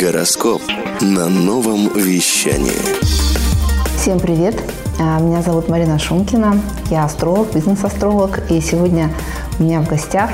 Гороскоп 0.00 0.60
на 1.00 1.28
новом 1.28 1.88
вещании. 1.94 2.72
Всем 3.96 4.18
привет! 4.18 4.60
А, 4.98 5.20
Меня 5.20 5.40
зовут 5.40 5.68
Марина 5.68 6.00
Шумкина. 6.00 6.60
Я 6.90 7.04
астролог, 7.04 7.54
бизнес-астролог. 7.54 8.50
И 8.50 8.60
сегодня 8.60 9.12
у 9.58 9.62
меня 9.62 9.80
в 9.82 9.86
гостях 9.88 10.30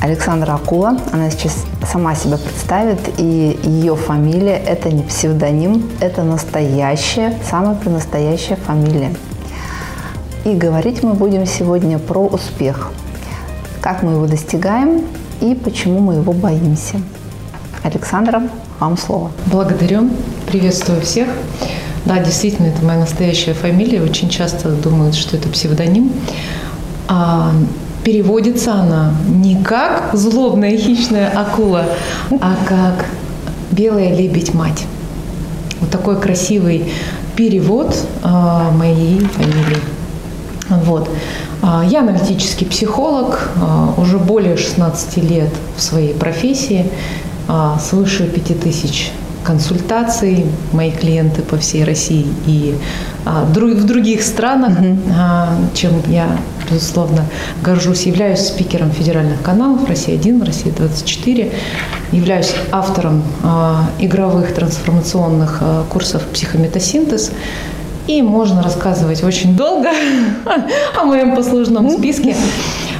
Александра 0.00 0.54
Акула. 0.54 0.98
Она 1.12 1.28
сейчас 1.28 1.66
сама 1.92 2.14
себя 2.14 2.38
представит. 2.38 2.98
И 3.18 3.60
ее 3.62 3.94
фамилия– 3.94 4.56
это 4.66 4.90
не 4.90 5.02
псевдоним, 5.02 5.90
это 6.00 6.22
настоящая, 6.22 7.38
самая 7.50 7.78
настоящая 7.84 8.56
фамилия. 8.56 9.14
И 10.46 10.54
говорить 10.54 11.02
мы 11.02 11.12
будем 11.12 11.44
сегодня 11.44 11.98
про 11.98 12.24
успех. 12.26 12.90
Как 13.82 14.02
мы 14.02 14.12
его 14.12 14.26
достигаем 14.26 15.04
и 15.42 15.54
почему 15.54 15.98
мы 15.98 16.14
его 16.14 16.32
боимся. 16.32 17.02
Александра, 17.82 18.42
вам 18.78 18.96
слово. 18.98 19.30
Благодарю. 19.46 20.10
Приветствую 20.46 21.00
всех. 21.00 21.28
Да, 22.04 22.18
действительно, 22.18 22.66
это 22.66 22.84
моя 22.84 23.00
настоящая 23.00 23.54
фамилия. 23.54 24.02
Очень 24.02 24.28
часто 24.28 24.70
думают, 24.70 25.14
что 25.14 25.36
это 25.36 25.48
псевдоним. 25.48 26.12
А 27.08 27.52
переводится 28.04 28.74
она 28.74 29.14
не 29.28 29.62
как 29.62 30.10
злобная 30.14 30.76
хищная 30.76 31.28
акула, 31.30 31.86
а 32.40 32.56
как 32.66 33.06
белая 33.70 34.14
лебедь-мать. 34.14 34.86
Вот 35.80 35.90
такой 35.90 36.20
красивый 36.20 36.92
перевод 37.36 37.96
а, 38.22 38.70
моей 38.72 39.20
фамилии. 39.20 39.78
Вот. 40.68 41.08
А, 41.62 41.84
Я 41.84 42.00
аналитический 42.00 42.66
психолог, 42.66 43.48
а, 43.56 43.94
уже 43.96 44.18
более 44.18 44.56
16 44.56 45.16
лет 45.18 45.50
в 45.76 45.82
своей 45.82 46.14
профессии, 46.14 46.86
свыше 47.78 48.24
5000 48.26 49.12
консультаций, 49.44 50.46
мои 50.72 50.90
клиенты 50.90 51.42
по 51.42 51.56
всей 51.56 51.84
России 51.84 52.26
и 52.46 52.74
а, 53.24 53.46
дру- 53.52 53.74
в 53.74 53.84
других 53.84 54.22
странах, 54.22 54.78
а, 55.16 55.48
чем 55.74 55.92
я, 56.08 56.28
безусловно, 56.70 57.24
горжусь. 57.62 58.02
Являюсь 58.02 58.40
спикером 58.40 58.90
федеральных 58.90 59.42
каналов 59.42 59.88
«Россия-1», 59.88 60.44
«Россия-24», 60.44 61.52
являюсь 62.12 62.54
автором 62.70 63.22
а, 63.42 63.88
игровых 63.98 64.54
трансформационных 64.54 65.58
а, 65.60 65.84
курсов 65.88 66.22
«Психометасинтез», 66.32 67.32
и 68.06 68.22
можно 68.22 68.62
рассказывать 68.62 69.22
очень 69.22 69.56
долго 69.56 69.90
о 71.00 71.04
моем 71.04 71.36
послужном 71.36 71.90
списке. 71.90 72.36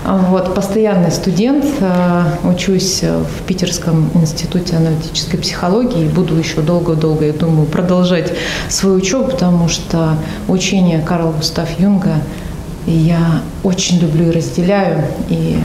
Вот, 0.04 0.54
постоянный 0.54 1.10
студент, 1.10 1.64
э, 1.80 2.22
учусь 2.44 3.02
в 3.02 3.42
Питерском 3.46 4.10
институте 4.14 4.76
аналитической 4.76 5.36
психологии 5.36 6.06
и 6.06 6.08
буду 6.08 6.36
еще 6.36 6.62
долго-долго, 6.62 7.26
я 7.26 7.32
думаю, 7.34 7.66
продолжать 7.66 8.32
свою 8.68 8.96
учебу, 8.96 9.24
потому 9.24 9.68
что 9.68 10.14
учение 10.48 11.00
Карла 11.00 11.32
Густав 11.32 11.78
Юнга 11.78 12.14
я 12.86 13.42
очень 13.62 13.98
люблю 13.98 14.28
и 14.28 14.30
разделяю. 14.30 15.04
И, 15.28 15.58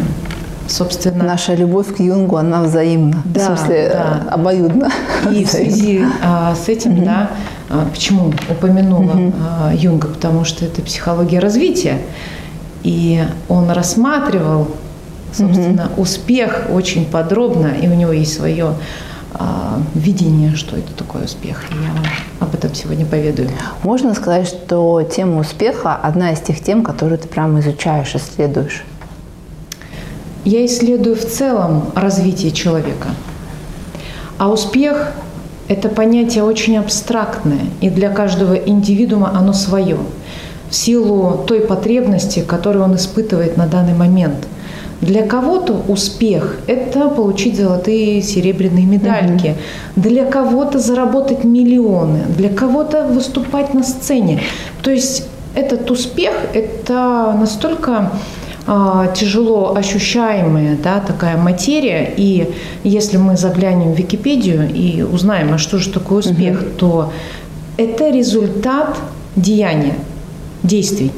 собственно, 0.67 1.23
Наша 1.23 1.55
любовь 1.55 1.95
к 1.95 1.99
Юнгу, 1.99 2.37
она 2.37 2.63
взаимна. 2.63 3.21
Да, 3.25 3.55
в 3.55 3.59
смысле, 3.59 3.89
да. 3.93 4.33
обоюдна. 4.33 4.89
И 5.31 5.45
в 5.45 5.49
связи 5.49 6.03
а, 6.23 6.55
с 6.55 6.67
этим, 6.67 7.03
да, 7.03 7.31
а, 7.69 7.87
почему 7.91 8.33
упомянула 8.49 9.33
а, 9.39 9.73
Юнга, 9.73 10.07
потому 10.07 10.43
что 10.45 10.65
это 10.65 10.81
психология 10.81 11.39
развития, 11.39 11.99
и 12.85 13.23
он 13.49 13.71
рассматривал, 13.71 14.67
собственно, 15.33 15.89
успех 15.97 16.67
очень 16.71 17.05
подробно, 17.05 17.71
и 17.81 17.87
у 17.87 17.95
него 17.95 18.11
есть 18.11 18.35
свое 18.35 18.75
а, 19.33 19.81
видение, 19.95 20.55
что 20.55 20.77
это 20.77 20.93
такое 20.93 21.23
успех. 21.23 21.63
Я 21.71 21.91
вам 21.91 22.05
об 22.41 22.53
этом 22.53 22.75
сегодня 22.75 23.07
поведаю. 23.07 23.49
Можно 23.81 24.13
сказать, 24.13 24.47
что 24.47 25.01
тема 25.01 25.39
успеха– 25.39 25.95
одна 26.03 26.31
из 26.31 26.39
тех 26.41 26.61
тем, 26.61 26.83
которые 26.83 27.17
ты 27.17 27.27
прямо 27.27 27.59
изучаешь, 27.59 28.13
исследуешь. 28.13 28.83
Я 30.43 30.63
исследую 30.67 31.15
в 31.15 31.25
целом 31.25 31.85
развитие 31.95 32.51
человека. 32.51 33.09
А 34.37 34.47
успех– 34.47 35.11
это 35.67 35.89
понятие 35.89 36.43
очень 36.43 36.77
абстрактное, 36.77 37.65
и 37.81 37.89
для 37.89 38.11
каждого 38.11 38.53
индивидуума 38.53 39.31
оно 39.35 39.53
свое, 39.53 39.97
в 40.75 40.77
силу 40.77 41.45
той 41.47 41.61
потребности, 41.61 42.43
которую 42.45 42.83
он 42.83 42.95
испытывает 42.97 43.55
на 43.55 43.65
данный 43.65 43.93
момент. 43.93 44.35
Для 44.99 45.25
кого-то 45.25 45.81
успех– 45.87 46.57
это 46.67 47.07
получить 47.07 47.55
золотые, 47.55 48.21
серебряные 48.21 48.85
медальки. 48.85 49.55
Для 49.95 50.25
кого-то 50.25 50.79
заработать 50.79 51.45
миллионы. 51.45 52.23
Для 52.37 52.49
кого-то 52.49 53.07
выступать 53.07 53.73
на 53.73 53.83
сцене. 53.83 54.41
То 54.81 54.91
есть 54.91 55.29
этот 55.55 55.89
успех– 55.91 56.33
это 56.53 57.33
настолько 57.39 58.11
а, 58.67 59.07
тяжело 59.07 59.77
ощущаемая 59.77 60.77
да, 60.83 60.99
такая 60.99 61.37
материя. 61.37 62.13
И 62.17 62.53
если 62.83 63.15
мы 63.15 63.37
заглянем 63.37 63.93
в 63.93 63.97
Википедию 63.97 64.69
и 64.69 65.03
узнаем, 65.03 65.53
а 65.53 65.57
что 65.57 65.77
же 65.77 65.89
такое 65.89 66.19
успех, 66.19 66.65
то 66.77 67.13
это 67.77 68.09
результат 68.09 68.97
деяния, 69.37 69.95
действий, 70.65 71.11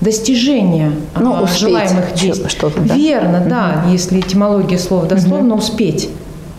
достижения 0.00 0.92
Ну, 1.18 1.34
а, 1.34 1.42
успеть 1.42 1.60
желаемых 1.60 2.14
действий. 2.14 2.48
что-то, 2.48 2.80
да? 2.80 2.94
Верно, 2.94 3.44
да, 3.48 3.84
если 3.90 4.20
этимология 4.20 4.78
слова 4.78 5.06
дословно, 5.06 5.54
успеть. 5.54 6.08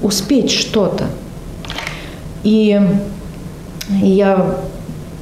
Успеть 0.01 0.51
что-то. 0.51 1.05
И 2.43 2.79
и 4.01 4.07
я, 4.07 4.57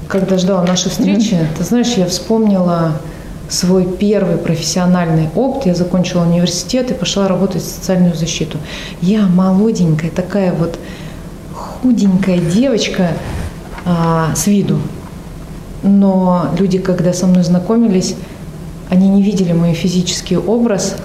когда 0.07 0.37
ждала 0.37 0.63
нашей 0.63 0.89
встречи, 0.91 1.37
ты 1.57 1.63
знаешь, 1.63 1.93
я 1.95 2.05
вспомнила 2.05 2.93
свой 3.49 3.85
первый 3.85 4.37
профессиональный 4.37 5.29
опыт. 5.35 5.67
Я 5.67 5.73
закончила 5.73 6.23
университет 6.23 6.91
и 6.91 6.93
пошла 6.93 7.27
работать 7.29 7.63
в 7.63 7.65
социальную 7.65 8.13
защиту. 8.13 8.57
Я 9.01 9.25
молоденькая, 9.25 10.11
такая 10.11 10.51
вот 10.51 10.77
худенькая 11.53 12.39
девочка 12.39 13.11
а, 13.85 14.33
с 14.35 14.47
виду. 14.47 14.79
Но 15.87 16.49
люди, 16.59 16.77
когда 16.77 17.13
со 17.13 17.27
мной 17.27 17.43
знакомились, 17.43 18.15
они 18.89 19.07
не 19.09 19.21
видели 19.21 19.53
мой 19.53 19.73
физический 19.73 20.37
образ, 20.37 20.95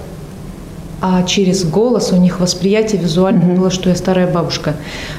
а 1.05 1.23
через 1.23 1.65
голос 1.65 2.13
у 2.13 2.15
них 2.15 2.39
восприятие 2.39 3.01
визуально 3.01 3.53
было, 3.53 3.69
что 3.69 3.89
я 3.89 3.95
старая 3.95 4.25
бабушка. 4.25 4.75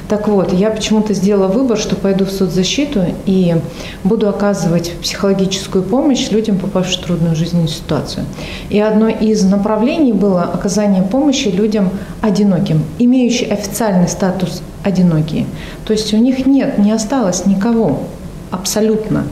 Так 0.07 0.27
вот, 0.27 0.51
я 0.51 0.71
почему-то 0.71 1.13
сделала 1.13 1.47
выбор, 1.47 1.77
что 1.77 1.95
пойду 1.95 2.25
в 2.25 2.31
соцзащиту 2.31 3.03
и 3.27 3.55
буду 4.03 4.27
оказывать 4.27 4.93
психологическую 4.99 5.83
помощь 5.83 6.31
людям, 6.31 6.57
попавшим 6.57 7.03
в 7.03 7.05
трудную 7.05 7.35
жизненную 7.35 7.67
ситуацию. 7.67 8.25
И 8.69 8.79
одно 8.79 9.09
из 9.09 9.43
направлений 9.43 10.11
было 10.11 10.41
оказание 10.41 11.03
помощи 11.03 11.49
людям 11.49 11.91
одиноким, 12.21 12.83
имеющим 12.97 13.53
официальный 13.53 14.07
статус 14.07 14.63
одинокие. 14.83 15.45
То 15.85 15.93
есть 15.93 16.11
у 16.15 16.17
них 16.17 16.47
нет, 16.47 16.79
не 16.79 16.91
осталось 16.91 17.45
никого 17.45 18.01
абсолютно. 18.49 19.25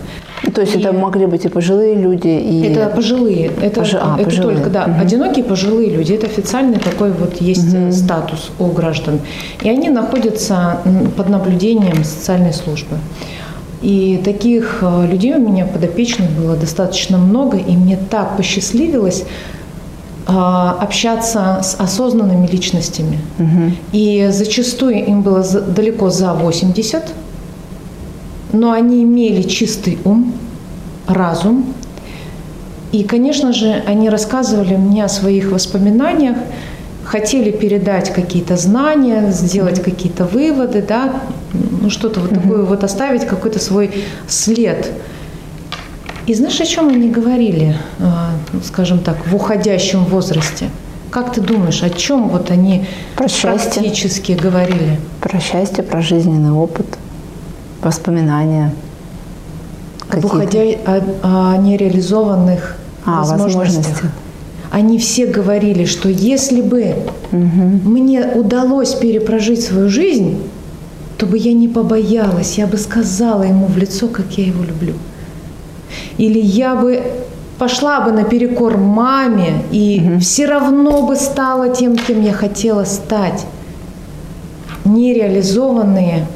То 0.53 0.61
есть 0.61 0.75
И- 0.75 0.79
это 0.79 0.91
могли 0.91 1.25
быть 1.25 1.45
и 1.45 1.49
пожилые 1.49 1.95
люди, 1.95 2.27
и... 2.27 2.63
Это 2.63 2.89
пожилые. 2.93 3.51
Это, 3.61 3.81
Пожи- 3.81 3.99
а, 4.01 4.15
это 4.15 4.25
пожилые. 4.25 4.55
только, 4.57 4.69
да, 4.69 4.83
одинокие 5.01 5.45
пожилые 5.45 5.89
люди. 5.89 6.13
Это 6.13 6.25
официальный 6.27 6.79
такой 6.79 7.11
вот 7.11 7.39
есть 7.41 7.73
э, 7.73 7.91
статус 7.91 8.51
у 8.59 8.65
граждан. 8.67 9.19
И 9.61 9.69
они 9.69 9.89
находятся 9.89 10.79
под 11.15 11.29
наблюдением 11.29 12.03
социальной 12.03 12.53
службы. 12.53 12.97
И 13.81 14.21
таких 14.23 14.79
э, 14.81 15.07
людей 15.09 15.33
у 15.35 15.39
меня 15.39 15.65
подопечных 15.65 16.29
было 16.31 16.55
достаточно 16.55 17.17
много, 17.17 17.57
и 17.57 17.75
мне 17.77 17.97
так 18.09 18.35
посчастливилось 18.37 19.23
а, 20.25 20.77
общаться 20.79 21.59
с 21.61 21.75
осознанными 21.79 22.47
личностями. 22.47 23.19
И 23.91 24.29
зачастую 24.31 25.05
им 25.05 25.21
было 25.21 25.43
далеко 25.43 26.09
за 26.09 26.33
80, 26.33 27.03
но 28.53 28.71
они 28.71 29.03
имели 29.03 29.41
чистый 29.41 29.97
ум, 30.05 30.33
разум. 31.07 31.73
И, 32.91 33.03
конечно 33.03 33.51
же, 33.51 33.83
они 33.87 34.09
рассказывали 34.09 34.75
мне 34.75 35.03
о 35.03 35.09
своих 35.09 35.51
воспоминаниях, 35.51 36.37
хотели 37.03 37.51
передать 37.51 38.13
какие-то 38.13 38.55
знания, 38.55 39.31
сделать 39.31 39.81
какие-то 39.83 40.25
выводы, 40.25 40.83
да, 40.87 41.21
ну 41.81 41.89
что-то 41.89 42.19
вот 42.19 42.29
такое 42.29 42.63
вот 42.63 42.83
оставить, 42.83 43.25
какой-то 43.25 43.59
свой 43.59 43.91
след. 44.27 44.91
И 46.27 46.33
знаешь, 46.33 46.61
о 46.61 46.65
чем 46.65 46.87
они 46.87 47.09
говорили, 47.09 47.75
а, 47.99 48.31
скажем 48.63 48.99
так, 48.99 49.27
в 49.27 49.35
уходящем 49.35 50.05
возрасте? 50.05 50.69
Как 51.09 51.33
ты 51.33 51.41
думаешь, 51.41 51.83
о 51.83 51.89
чем 51.89 52.29
вот 52.29 52.49
они 52.49 52.85
Про 53.15 53.27
счастье. 53.27 53.81
практически 53.81 54.31
говорили? 54.31 54.99
Про 55.19 55.39
счастье, 55.39 55.83
про 55.83 56.01
жизненный 56.01 56.51
опыт, 56.51 56.85
воспоминания. 57.85 58.73
Уходя... 60.21 60.59
о, 60.85 61.53
о 61.53 61.57
нереализованных 61.57 62.75
А, 63.05 63.19
возможностях. 63.23 63.55
возможностях. 63.55 64.11
они 64.71 64.97
все 64.97 65.25
говорили, 65.25 65.85
что 65.85 66.09
если 66.09 66.61
бы 66.61 66.95
мне 67.31 68.25
удалось 68.35 68.93
перепрожить 68.93 69.63
свою 69.63 69.89
жизнь, 69.89 70.37
то 71.17 71.25
бы 71.25 71.37
я 71.37 71.53
не 71.53 71.67
побоялась, 71.67 72.57
я 72.57 72.67
бы 72.67 72.77
сказала 72.77 73.43
ему 73.43 73.65
в 73.67 73.77
лицо, 73.77 74.07
как 74.07 74.37
я 74.37 74.45
его 74.45 74.63
люблю. 74.63 74.93
Или 76.17 76.39
я 76.39 76.75
бы 76.75 77.01
пошла 77.57 78.01
бы 78.01 78.11
наперекор 78.11 78.77
маме 78.77 79.63
и 79.71 80.01
угу. 80.05 80.19
все 80.19 80.45
равно 80.45 81.05
бы 81.07 81.15
стала 81.15 81.69
тем, 81.69 81.95
кем 81.95 82.21
я 82.21 82.33
хотела 82.33 82.83
стать. 82.83 83.45
Нереализованные 84.85 86.27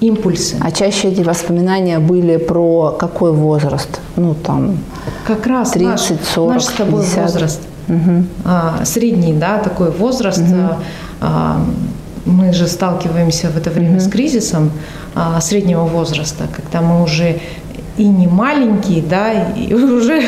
импульсы. 0.00 0.56
А 0.60 0.70
чаще 0.70 1.08
эти 1.08 1.22
воспоминания 1.22 1.98
были 1.98 2.36
про 2.36 2.96
какой 2.98 3.32
возраст? 3.32 4.00
Ну, 4.16 4.34
там, 4.34 4.78
как 5.26 5.46
раз 5.46 5.70
30, 5.72 6.10
наш, 6.10 6.20
40, 6.34 6.54
наш 6.54 6.64
с 6.64 6.68
тобой 6.68 7.02
50. 7.02 7.22
возраст. 7.22 7.60
Угу. 7.88 8.24
А, 8.44 8.84
средний, 8.84 9.32
да, 9.32 9.58
такой 9.58 9.90
возраст. 9.90 10.40
Угу. 10.40 10.76
А, 11.20 11.60
мы 12.24 12.52
же 12.52 12.66
сталкиваемся 12.66 13.48
в 13.48 13.56
это 13.56 13.70
время 13.70 13.96
угу. 13.96 14.00
с 14.00 14.08
кризисом 14.08 14.70
а, 15.14 15.40
среднего 15.40 15.84
возраста, 15.84 16.44
когда 16.54 16.82
мы 16.82 17.02
уже 17.02 17.40
и 17.96 18.04
не 18.04 18.26
маленькие, 18.26 19.02
да, 19.02 19.32
и 19.52 19.72
уже 19.74 20.22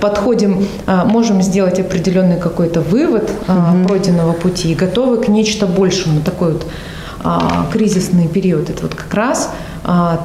подходим, 0.00 0.66
а, 0.86 1.04
можем 1.04 1.42
сделать 1.42 1.80
определенный 1.80 2.38
какой-то 2.38 2.80
вывод 2.80 3.30
угу. 3.48 3.88
пройденного 3.88 4.32
пути 4.32 4.72
и 4.72 4.74
готовы 4.74 5.16
к 5.16 5.28
нечто 5.28 5.66
большему. 5.66 6.20
Такой 6.20 6.52
вот 6.52 6.66
а, 7.22 7.68
кризисный 7.72 8.28
период, 8.28 8.70
это 8.70 8.82
вот 8.82 8.94
как 8.94 9.12
раз 9.14 9.50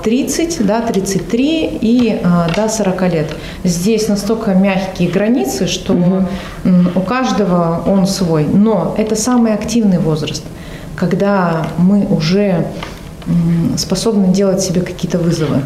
30, 0.03 0.65
да, 0.65 0.81
33 0.81 1.80
и 1.81 2.21
до 2.56 2.68
40 2.68 3.01
лет. 3.13 3.36
Здесь 3.63 4.07
настолько 4.09 4.53
мягкие 4.53 5.09
границы, 5.09 5.68
что 5.68 5.94
угу. 5.94 6.25
у 6.94 7.00
каждого 7.01 7.81
он 7.88 8.06
свой. 8.06 8.45
Но 8.45 8.94
это 8.97 9.15
самый 9.15 9.53
активный 9.53 9.97
возраст, 9.97 10.44
когда 10.95 11.68
мы 11.77 12.06
уже 12.06 12.68
способны 13.77 14.33
делать 14.33 14.62
себе 14.62 14.81
какие-то 14.81 15.18
вызовы. 15.18 15.62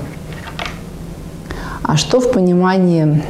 А 1.83 1.97
что 1.97 2.19
в 2.19 2.31
понимании, 2.31 3.23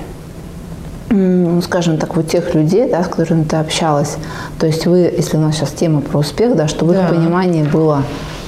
скажем 1.64 1.98
так, 1.98 2.16
вот 2.16 2.28
тех 2.28 2.54
людей, 2.54 2.88
да, 2.90 3.04
с 3.04 3.08
которыми 3.08 3.44
ты 3.44 3.56
общалась, 3.56 4.18
то 4.60 4.68
есть 4.68 4.86
вы, 4.86 5.12
если 5.16 5.38
у 5.38 5.40
нас 5.40 5.56
сейчас 5.56 5.72
тема 5.72 6.02
про 6.02 6.20
успех, 6.20 6.56
да, 6.56 6.68
что 6.68 6.86
в 6.86 6.92
да. 6.92 7.04
их 7.04 7.10
понимании 7.10 7.64
было, 7.64 8.04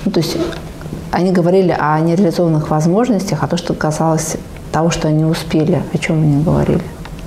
ну, 0.05 0.11
то 0.11 0.19
есть 0.19 0.37
они 1.11 1.31
говорили 1.31 1.75
о 1.77 1.99
нереализованных 1.99 2.69
возможностях, 2.69 3.39
а 3.41 3.47
то, 3.47 3.57
что 3.57 3.73
касалось 3.73 4.37
того, 4.71 4.91
что 4.91 5.07
они 5.07 5.25
успели, 5.25 5.81
о 5.91 5.97
чем 5.97 6.21
они 6.21 6.43
говорили? 6.43 6.81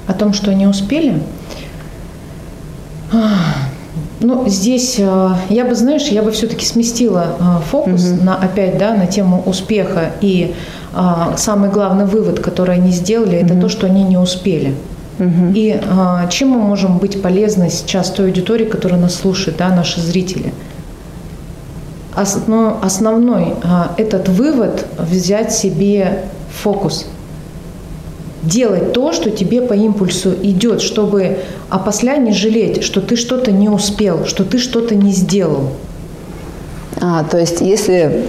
О 0.07 0.13
том, 0.13 0.33
что 0.33 0.51
они 0.51 0.67
успели? 0.67 1.21
Ну, 4.21 4.49
здесь 4.49 4.97
э, 4.99 5.31
я 5.51 5.65
бы, 5.67 5.75
знаешь, 5.75 6.05
я 6.05 6.23
бы 6.23 6.31
все-таки 6.31 6.65
сместила 6.65 7.37
э, 7.39 7.45
фокус 7.71 8.07
угу. 8.07 8.25
на 8.25 8.37
опять, 8.37 8.79
да, 8.79 8.95
на 8.95 9.07
тему 9.07 9.43
успеха 9.45 10.13
и 10.23 10.55
а, 10.95 11.35
самый 11.37 11.71
главный 11.71 12.07
вывод, 12.07 12.41
который 12.41 12.77
они 12.77 12.91
сделали, 12.93 13.37
это 13.37 13.61
то, 13.61 13.69
что 13.69 13.87
они 13.87 14.05
не 14.05 14.17
успели. 14.17 14.75
И 15.19 15.81
а, 15.89 16.27
чем 16.29 16.49
мы 16.51 16.59
можем 16.59 16.99
быть 16.99 17.23
полезны 17.23 17.71
сейчас 17.71 18.11
той 18.11 18.27
аудитории, 18.27 18.65
которая 18.65 19.01
нас 19.01 19.15
слушает, 19.15 19.57
да, 19.57 19.69
наши 19.69 20.01
зрители? 20.01 20.53
Основ, 22.15 22.83
основной 22.83 23.55
а, 23.63 23.95
этот 23.97 24.29
вывод 24.29 24.87
взять 24.99 25.53
себе 25.53 26.25
фокус. 26.51 27.07
Делать 28.43 28.93
то, 28.93 29.13
что 29.13 29.31
тебе 29.31 29.63
по 29.63 29.73
импульсу 29.73 30.35
идет, 30.43 30.83
чтобы 30.83 31.39
а 31.71 31.79
после 31.79 32.19
не 32.19 32.33
жалеть, 32.33 32.83
что 32.83 33.01
ты 33.01 33.17
что-то 33.17 33.53
не 33.53 33.69
успел, 33.69 34.27
что 34.27 34.45
ты 34.45 34.59
что-то 34.59 34.95
не 34.95 35.13
сделал. 35.13 35.71
А, 37.01 37.25
то 37.25 37.39
есть, 37.39 37.61
если 37.61 37.97
а 37.97 38.27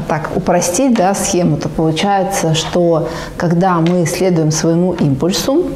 так 0.00 0.30
упростить 0.34 0.94
да, 0.94 1.14
схему, 1.14 1.56
то 1.56 1.68
получается, 1.68 2.54
что 2.54 3.08
когда 3.36 3.80
мы 3.80 4.06
следуем 4.06 4.50
своему 4.50 4.92
импульсу, 4.92 5.66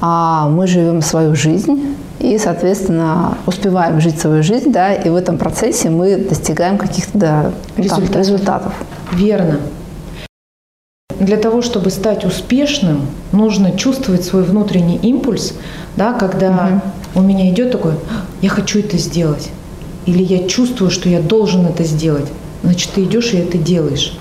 а 0.00 0.48
мы 0.48 0.66
живем 0.66 1.02
свою 1.02 1.34
жизнь 1.34 1.96
и, 2.18 2.38
соответственно, 2.38 3.36
успеваем 3.46 4.00
жить 4.00 4.20
свою 4.20 4.42
жизнь, 4.42 4.72
да, 4.72 4.94
и 4.94 5.08
в 5.08 5.16
этом 5.16 5.38
процессе 5.38 5.90
мы 5.90 6.16
достигаем 6.16 6.78
каких-то 6.78 7.18
да, 7.18 7.52
результатов. 7.76 8.10
Там, 8.10 8.20
результатов. 8.20 8.72
Верно. 9.12 9.60
Для 11.18 11.36
того, 11.36 11.62
чтобы 11.62 11.90
стать 11.90 12.24
успешным, 12.24 13.06
нужно 13.32 13.72
чувствовать 13.72 14.24
свой 14.24 14.42
внутренний 14.42 14.96
импульс, 14.96 15.54
да, 15.96 16.12
когда 16.12 16.80
угу. 17.14 17.20
у 17.20 17.22
меня 17.22 17.50
идет 17.50 17.72
такой, 17.72 17.94
я 18.40 18.48
хочу 18.48 18.78
это 18.80 18.98
сделать, 18.98 19.50
или 20.06 20.22
я 20.22 20.48
чувствую, 20.48 20.90
что 20.90 21.08
я 21.08 21.20
должен 21.20 21.66
это 21.66 21.84
сделать 21.84 22.26
значит, 22.62 22.90
ты 22.94 23.04
идешь 23.04 23.32
и 23.32 23.38
это 23.38 23.58
делаешь. 23.58 24.16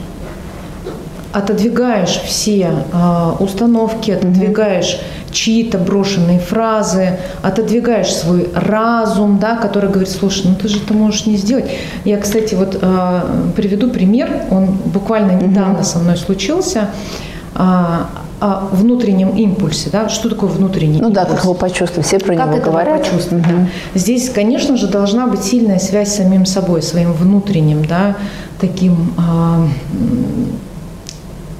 Отодвигаешь 1.31 2.21
все 2.25 2.85
э, 2.91 3.31
установки, 3.39 4.11
отодвигаешь 4.11 4.99
mm-hmm. 4.99 5.33
чьи-то 5.33 5.77
брошенные 5.77 6.39
фразы, 6.39 7.19
отодвигаешь 7.41 8.13
свой 8.13 8.49
разум, 8.53 9.39
да, 9.39 9.55
который 9.55 9.89
говорит, 9.89 10.09
слушай, 10.09 10.43
ну 10.45 10.55
ты 10.55 10.67
же 10.67 10.79
это 10.83 10.93
можешь 10.93 11.25
не 11.25 11.37
сделать. 11.37 11.71
Я, 12.03 12.17
кстати, 12.17 12.55
вот 12.55 12.77
э, 12.81 13.21
приведу 13.55 13.89
пример, 13.89 14.29
он 14.49 14.65
буквально 14.65 15.31
недавно 15.31 15.79
mm-hmm. 15.79 15.83
со 15.83 15.99
мной 15.99 16.17
случился. 16.17 16.79
Э, 16.79 17.30
о 17.53 18.69
внутреннем 18.71 19.35
импульсе, 19.35 19.89
да, 19.91 20.09
что 20.09 20.29
такое 20.29 20.49
внутренний 20.49 20.99
ну, 20.99 21.09
импульс? 21.09 21.23
Ну 21.23 21.25
да, 21.25 21.25
как 21.25 21.43
его 21.43 21.53
почувствовать, 21.53 22.07
все 22.07 22.17
про 22.17 22.35
как 22.35 22.47
него 22.47 22.57
это 22.57 22.65
говорят. 22.65 23.03
почувствовать, 23.03 23.45
угу. 23.45 23.53
да. 23.53 23.99
Здесь, 23.99 24.29
конечно 24.29 24.77
же, 24.77 24.87
должна 24.87 25.27
быть 25.27 25.43
сильная 25.43 25.79
связь 25.79 26.13
с 26.13 26.17
самим 26.17 26.45
собой, 26.45 26.81
своим 26.81 27.13
внутренним, 27.13 27.85
да, 27.85 28.15
таким 28.59 29.13
э, 29.17 29.67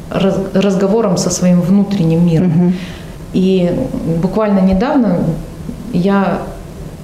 раз, 0.10 0.36
разговором 0.54 1.18
со 1.18 1.30
своим 1.30 1.62
внутренним 1.62 2.26
миром. 2.26 2.48
Угу. 2.48 2.74
И 3.34 3.72
буквально 4.22 4.60
недавно 4.60 5.20
я 5.94 6.40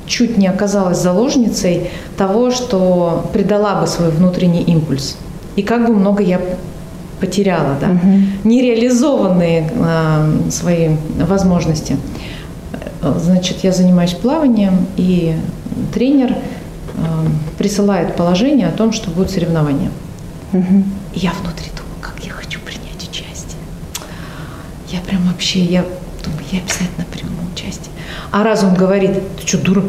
чуть 0.05 0.37
не 0.37 0.47
оказалась 0.47 0.97
заложницей 0.97 1.89
того, 2.17 2.51
что 2.51 3.29
предала 3.33 3.81
бы 3.81 3.87
свой 3.87 4.09
внутренний 4.09 4.63
импульс. 4.63 5.17
И 5.55 5.61
как 5.61 5.85
бы 5.85 5.93
много 5.93 6.23
я 6.23 6.39
потеряла, 7.19 7.77
да, 7.79 7.89
угу. 7.91 8.19
нереализованные 8.43 9.71
э, 9.73 10.49
свои 10.51 10.89
возможности. 11.19 11.97
Значит, 13.01 13.57
я 13.63 13.71
занимаюсь 13.71 14.13
плаванием, 14.13 14.87
и 14.97 15.35
тренер 15.93 16.31
э, 16.31 16.37
присылает 17.57 18.15
положение 18.15 18.67
о 18.67 18.71
том, 18.71 18.91
что 18.91 19.09
будет 19.11 19.29
соревнование. 19.29 19.91
Угу. 20.53 20.83
И 21.13 21.19
я 21.19 21.31
внутри 21.31 21.71
думаю, 21.75 21.99
как 22.01 22.23
я 22.23 22.31
хочу 22.31 22.59
принять 22.59 23.01
участие. 23.03 23.61
Я 24.89 24.99
прям 25.01 25.21
вообще, 25.23 25.59
я 25.59 25.85
думаю, 26.23 26.43
я 26.51 26.59
обязательно 26.59 27.05
приму 27.11 27.51
участие. 27.53 27.91
А 28.31 28.43
разум 28.43 28.73
говорит, 28.73 29.11
ты 29.39 29.47
что, 29.47 29.57
дура? 29.57 29.83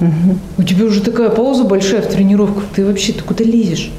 Угу. 0.00 0.38
У 0.58 0.62
тебя 0.62 0.84
уже 0.86 1.00
такая 1.00 1.30
пауза 1.30 1.64
большая 1.64 2.02
в 2.02 2.08
тренировках, 2.08 2.64
ты 2.74 2.84
вообще, 2.84 3.12
ты 3.12 3.22
куда 3.22 3.44
лезешь? 3.44 3.90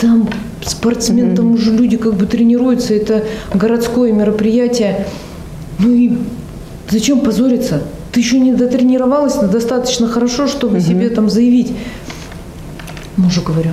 Там 0.00 0.28
спортсмен, 0.70 1.30
mm-hmm. 1.30 1.36
там 1.36 1.52
уже 1.52 1.72
люди 1.72 1.96
как 1.96 2.14
бы 2.14 2.26
тренируются, 2.26 2.94
это 2.94 3.24
городское 3.54 4.12
мероприятие. 4.12 5.06
Ну 5.78 5.92
и 5.92 6.18
зачем 6.90 7.20
позориться? 7.20 7.82
Ты 8.12 8.20
еще 8.20 8.38
не 8.38 8.52
дотренировалась 8.52 9.34
достаточно 9.34 10.08
хорошо, 10.08 10.46
чтобы 10.46 10.78
mm-hmm. 10.78 10.88
себе 10.88 11.10
там 11.10 11.30
заявить. 11.30 11.72
Мужу 13.16 13.42
говорю, 13.42 13.70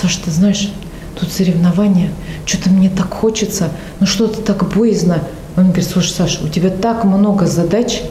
Саша, 0.00 0.20
ты 0.24 0.30
знаешь, 0.30 0.72
тут 1.18 1.32
соревнования, 1.32 2.10
что-то 2.46 2.70
мне 2.70 2.90
так 2.90 3.12
хочется, 3.12 3.70
ну 4.00 4.06
что-то 4.06 4.40
так 4.42 4.68
боязно. 4.74 5.20
Он 5.56 5.66
говорит, 5.66 5.86
слушай, 5.86 6.10
Саша, 6.10 6.44
у 6.44 6.48
тебя 6.48 6.70
так 6.70 7.04
много 7.04 7.46
задач, 7.46 8.02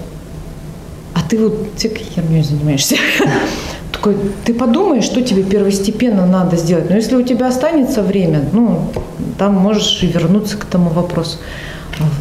а 1.14 1.22
ты 1.28 1.38
вот 1.38 1.70
всякой 1.76 2.04
херней 2.04 2.44
занимаешься 2.44 2.96
такой, 4.04 4.18
ты 4.46 4.54
подумаешь, 4.54 5.06
что 5.06 5.22
тебе 5.22 5.44
первостепенно 5.44 6.26
надо 6.26 6.58
сделать. 6.58 6.90
Но 6.90 6.96
если 6.96 7.16
у 7.16 7.24
тебя 7.24 7.48
останется 7.48 8.02
время, 8.02 8.44
ну, 8.52 8.90
там 9.38 9.54
можешь 9.54 10.04
и 10.04 10.08
вернуться 10.08 10.58
к 10.58 10.66
этому 10.66 10.90
вопросу. 10.90 11.38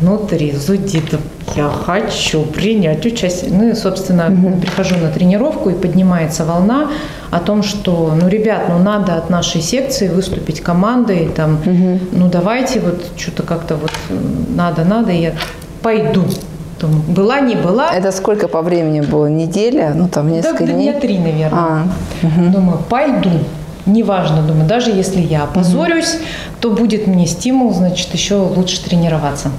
Внутри 0.00 0.52
зудит, 0.52 1.14
я 1.56 1.68
хочу 1.68 2.42
принять 2.42 3.06
участие. 3.06 3.50
Ну 3.50 3.70
и, 3.70 3.74
собственно, 3.74 4.26
угу. 4.28 4.60
прихожу 4.60 4.96
на 4.96 5.10
тренировку, 5.10 5.70
и 5.70 5.74
поднимается 5.74 6.44
волна 6.44 6.90
о 7.30 7.40
том, 7.40 7.62
что, 7.62 8.14
ну, 8.20 8.28
ребят, 8.28 8.64
ну, 8.68 8.78
надо 8.78 9.16
от 9.16 9.30
нашей 9.30 9.62
секции 9.62 10.08
выступить 10.08 10.60
командой, 10.60 11.30
там, 11.34 11.54
угу. 11.54 11.98
ну, 12.12 12.28
давайте 12.28 12.80
вот 12.80 13.02
что-то 13.16 13.42
как-то 13.42 13.76
вот 13.76 13.92
надо, 14.54 14.84
надо, 14.84 15.10
и 15.10 15.22
я 15.22 15.32
пойду. 15.82 16.24
Думаю, 16.82 17.02
была, 17.06 17.40
не 17.40 17.54
была. 17.54 17.90
Это 17.94 18.10
сколько 18.12 18.48
по 18.48 18.60
времени 18.60 19.00
было? 19.00 19.26
Неделя? 19.26 19.92
Ну, 19.94 20.08
там 20.08 20.30
несколько 20.30 20.66
да, 20.66 20.72
дней? 20.72 20.90
дня 20.90 21.00
три, 21.00 21.18
наверное. 21.18 21.58
А, 21.58 21.86
угу. 22.22 22.50
Думаю, 22.50 22.78
пойду. 22.88 23.30
Неважно, 23.86 24.42
думаю, 24.42 24.66
даже 24.66 24.90
если 24.90 25.20
я 25.20 25.44
опозорюсь, 25.44 26.14
угу. 26.14 26.22
то 26.60 26.70
будет 26.70 27.06
мне 27.06 27.26
стимул, 27.26 27.72
значит, 27.72 28.12
еще 28.12 28.34
лучше 28.34 28.82
тренироваться. 28.84 29.50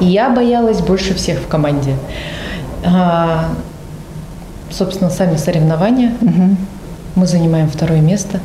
И 0.00 0.06
я 0.06 0.30
боялась 0.30 0.80
больше 0.80 1.14
всех 1.14 1.38
в 1.40 1.46
команде. 1.48 1.94
а, 2.84 3.50
собственно, 4.70 5.10
сами 5.10 5.36
соревнования. 5.36 6.12
Мгм. 6.20 6.56
Мы 7.14 7.26
занимаем 7.26 7.68
второе 7.68 8.00
место. 8.00 8.40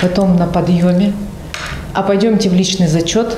Потом 0.00 0.36
на 0.36 0.46
подъеме. 0.46 1.12
А 1.94 2.02
пойдемте 2.02 2.48
в 2.48 2.54
личный 2.54 2.88
зачет. 2.88 3.36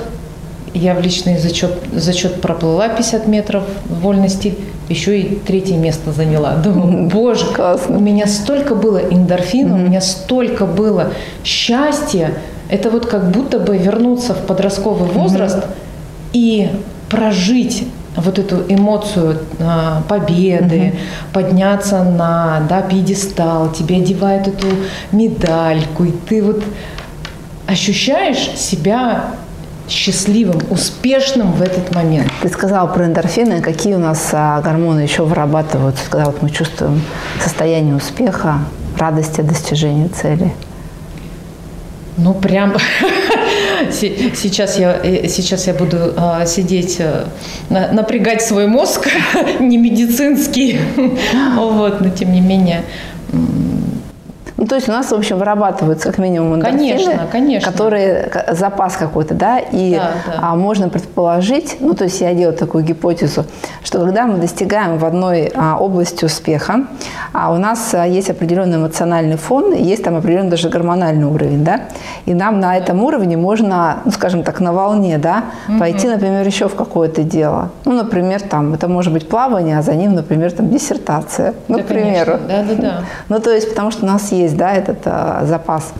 Я 0.73 0.93
в 0.93 1.01
личный 1.01 1.37
зачет, 1.37 1.71
зачет 1.91 2.41
проплыла 2.41 2.89
50 2.89 3.27
метров 3.27 3.63
вольности, 3.87 4.55
еще 4.87 5.19
и 5.19 5.35
третье 5.35 5.75
место 5.75 6.11
заняла. 6.11 6.55
Думаю, 6.55 7.07
боже, 7.07 7.45
Классно. 7.45 7.97
у 7.97 7.99
меня 7.99 8.27
столько 8.27 8.75
было 8.75 8.97
эндорфина, 8.97 9.75
у 9.75 9.79
меня 9.79 10.01
столько 10.01 10.65
было 10.65 11.13
счастья. 11.43 12.33
Это 12.69 12.89
вот 12.89 13.07
как 13.07 13.31
будто 13.31 13.59
бы 13.59 13.77
вернуться 13.77 14.33
в 14.33 14.45
подростковый 14.45 15.09
возраст 15.09 15.65
и 16.33 16.69
прожить 17.09 17.87
вот 18.15 18.37
эту 18.37 18.63
эмоцию 18.67 19.39
а, 19.59 20.03
победы, 20.07 20.93
подняться 21.33 22.03
на 22.03 22.61
да, 22.69 22.81
пьедестал, 22.81 23.71
тебе 23.71 23.97
одевают 23.97 24.47
эту 24.47 24.67
медальку, 25.11 26.05
и 26.05 26.11
ты 26.11 26.43
вот 26.43 26.63
ощущаешь 27.67 28.51
себя 28.55 29.35
счастливым, 29.89 30.61
успешным 30.69 31.51
в 31.51 31.61
этот 31.61 31.93
момент. 31.95 32.31
Ты 32.41 32.49
сказал 32.49 32.91
про 32.93 33.05
эндорфины. 33.05 33.61
Какие 33.61 33.95
у 33.95 33.99
нас 33.99 34.29
а, 34.33 34.61
гормоны 34.61 35.01
еще 35.01 35.23
вырабатываются, 35.23 36.03
когда 36.09 36.25
вот 36.25 36.41
мы 36.41 36.49
чувствуем 36.49 37.01
состояние 37.41 37.95
успеха, 37.95 38.59
радости 38.97 39.41
достижения 39.41 40.09
цели? 40.09 40.53
Ну, 42.17 42.33
прям 42.33 42.75
се- 43.91 44.33
сейчас 44.35 44.77
я, 44.77 44.99
э, 45.03 45.27
сейчас 45.29 45.67
я 45.67 45.73
буду 45.73 46.13
а, 46.17 46.45
сидеть, 46.45 46.97
э, 46.99 47.25
на- 47.69 47.91
напрягать 47.93 48.41
свой 48.41 48.67
мозг, 48.67 49.07
не 49.59 49.77
медицинский, 49.77 50.79
вот, 51.55 52.01
но 52.01 52.09
тем 52.09 52.33
не 52.33 52.41
менее, 52.41 52.83
Ну, 54.59 54.65
то 54.67 54.75
есть 54.75 54.89
у 54.89 54.91
нас, 54.91 55.09
в 55.09 55.13
общем, 55.13 55.37
вырабатываются 55.37 56.09
как 56.09 56.17
минимум 56.17 56.55
эндорфины, 56.55 56.79
Конечно, 56.79 57.27
конечно. 57.31 57.71
которые 57.71 58.23
к- 58.23 58.53
запас 58.53 58.97
какой-то, 58.97 59.33
да, 59.33 59.57
и 59.59 59.95
Да, 59.95 60.11
да. 60.27 60.33
а, 60.41 60.55
можно 60.55 60.89
предположить, 60.89 61.77
ну, 61.79 61.93
то 61.93 62.03
есть 62.03 62.19
я 62.19 62.33
делаю 62.33 62.57
такую 62.57 62.83
гипотезу, 62.83 63.45
что 63.83 63.99
когда 63.99 64.25
мы 64.27 64.37
достигаем 64.37 64.97
в 64.97 65.05
одной 65.05 65.49
а, 65.55 65.77
области 65.79 66.25
успеха, 66.25 66.87
а 67.31 67.53
у 67.53 67.57
нас 67.57 67.93
а, 67.93 68.05
есть 68.05 68.29
определенный 68.29 68.75
эмоциональный 68.77 69.37
фон, 69.37 69.71
есть 69.73 70.03
там 70.03 70.17
определенный 70.17 70.49
даже 70.51 70.67
гормональный 70.67 71.25
уровень, 71.25 71.63
да, 71.63 71.81
и 72.25 72.33
нам 72.33 72.59
на 72.59 72.75
этом 72.75 73.01
уровне 73.01 73.37
можно, 73.37 73.99
ну, 74.03 74.11
скажем 74.11 74.43
так, 74.43 74.59
на 74.59 74.73
волне, 74.73 75.17
да, 75.17 75.45
пойти, 75.79 76.07
например, 76.09 76.45
еще 76.45 76.67
в 76.67 76.75
какое-то 76.75 77.23
дело. 77.23 77.69
Ну, 77.85 77.93
например, 77.93 78.41
там, 78.41 78.73
это 78.73 78.89
может 78.89 79.13
быть 79.13 79.29
плавание, 79.29 79.77
а 79.79 79.81
за 79.83 79.95
ним, 79.95 80.15
например, 80.15 80.51
там, 80.51 80.67
диссертация, 80.69 81.53
ну, 81.69 81.77
Да, 81.77 81.83
к 81.83 81.87
примеру. 81.87 82.39
конечно. 82.45 82.75
Да-да-да. 82.75 82.93
Ну, 83.29 83.39
то 83.39 83.51
есть, 83.51 83.69
потому 83.69 83.91
что 83.91 84.03
у 84.03 84.07
нас 84.09 84.33
есть, 84.33 84.48
да, 84.57 84.73
этот 84.73 84.99
а, 85.05 85.45
запас. 85.45 85.93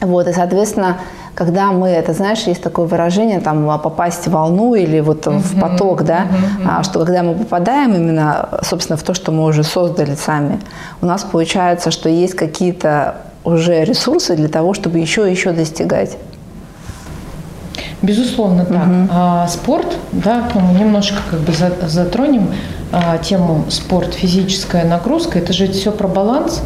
Вот, 0.00 0.26
и, 0.26 0.32
соответственно, 0.32 0.98
когда 1.34 1.72
мы, 1.72 1.88
это 1.88 2.12
знаешь, 2.12 2.40
есть 2.40 2.62
такое 2.62 2.86
выражение, 2.86 3.40
там, 3.40 3.68
а, 3.70 3.78
попасть 3.78 4.26
в 4.26 4.30
волну 4.30 4.74
или 4.74 5.00
вот 5.00 5.26
в 5.26 5.60
поток, 5.60 6.04
да, 6.04 6.26
а, 6.66 6.82
что 6.82 6.98
когда 7.04 7.22
мы 7.22 7.34
попадаем 7.34 7.94
именно, 7.94 8.60
собственно, 8.62 8.96
в 8.96 9.02
то, 9.02 9.14
что 9.14 9.32
мы 9.32 9.44
уже 9.44 9.62
создали 9.62 10.14
сами, 10.14 10.60
у 11.00 11.06
нас 11.06 11.22
получается, 11.22 11.90
что 11.90 12.08
есть 12.08 12.34
какие-то 12.34 13.16
уже 13.44 13.84
ресурсы 13.84 14.36
для 14.36 14.48
того, 14.48 14.74
чтобы 14.74 14.98
еще 14.98 15.28
и 15.28 15.30
еще 15.30 15.52
достигать. 15.52 16.16
Безусловно, 18.02 18.64
так. 18.64 18.88
А 19.10 19.46
спорт, 19.46 19.96
да, 20.10 20.48
ну, 20.54 20.72
немножко 20.76 21.18
как 21.30 21.40
бы 21.40 21.52
за- 21.52 21.88
затронем 21.88 22.48
а, 22.90 23.16
тему 23.18 23.64
спорт, 23.70 24.14
физическая 24.14 24.84
нагрузка. 24.84 25.38
Это 25.38 25.52
же 25.52 25.68
все 25.68 25.92
про 25.92 26.08
баланс. 26.08 26.62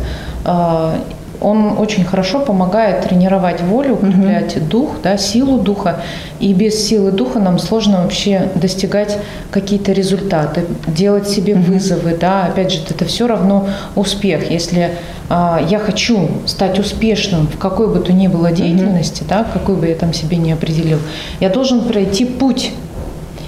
А, 0.46 0.94
он 1.40 1.78
очень 1.78 2.04
хорошо 2.04 2.40
помогает 2.40 3.02
тренировать 3.02 3.60
волю, 3.60 3.94
укреплять 3.94 4.68
дух, 4.68 4.90
да, 5.02 5.18
силу 5.18 5.58
духа. 5.58 6.00
И 6.40 6.54
без 6.54 6.86
силы 6.86 7.10
духа 7.12 7.38
нам 7.38 7.58
сложно 7.58 8.02
вообще 8.02 8.48
достигать 8.54 9.18
какие-то 9.50 9.92
результаты, 9.92 10.64
делать 10.86 11.28
себе 11.28 11.54
вызовы. 11.54 12.16
Да. 12.18 12.46
Опять 12.46 12.72
же, 12.72 12.80
это 12.88 13.04
все 13.04 13.26
равно 13.26 13.68
успех. 13.96 14.50
Если 14.50 14.92
а, 15.28 15.60
я 15.68 15.78
хочу 15.78 16.28
стать 16.46 16.78
успешным 16.78 17.48
в 17.48 17.58
какой 17.58 17.88
бы 17.88 17.98
то 17.98 18.12
ни 18.12 18.28
было 18.28 18.52
деятельности, 18.52 19.24
да, 19.28 19.44
какой 19.44 19.76
бы 19.76 19.88
я 19.88 19.94
там 19.94 20.14
себе 20.14 20.36
не 20.36 20.52
определил, 20.52 20.98
я 21.40 21.50
должен 21.50 21.82
пройти 21.82 22.24
путь. 22.24 22.70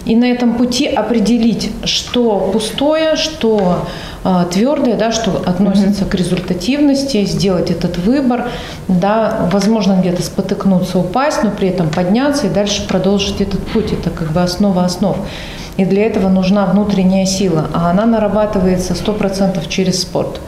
И 0.08 0.16
на 0.16 0.24
этом 0.24 0.54
пути 0.54 0.86
определить, 0.86 1.70
что 1.84 2.50
пустое, 2.52 3.14
что 3.14 3.84
а, 4.24 4.46
твердое, 4.46 4.96
да, 4.96 5.12
что 5.12 5.42
относится 5.44 6.06
к 6.06 6.14
результативности, 6.14 7.24
сделать 7.26 7.70
этот 7.70 7.98
выбор, 7.98 8.48
да, 8.88 9.48
возможно, 9.52 9.98
где-то 10.00 10.22
спотыкнуться, 10.22 10.98
упасть, 10.98 11.44
но 11.44 11.50
при 11.50 11.68
этом 11.68 11.90
подняться 11.90 12.46
и 12.46 12.50
дальше 12.50 12.88
продолжить 12.88 13.42
этот 13.42 13.64
путь. 13.66 13.92
Это 13.92 14.08
как 14.08 14.32
бы 14.32 14.42
основа 14.42 14.84
основ. 14.84 15.18
И 15.76 15.84
для 15.84 16.06
этого 16.06 16.30
нужна 16.30 16.64
внутренняя 16.64 17.26
сила, 17.26 17.68
а 17.74 17.90
она 17.90 18.06
нарабатывается 18.06 18.94
100% 18.94 19.68
через 19.68 20.00
спорт. 20.02 20.40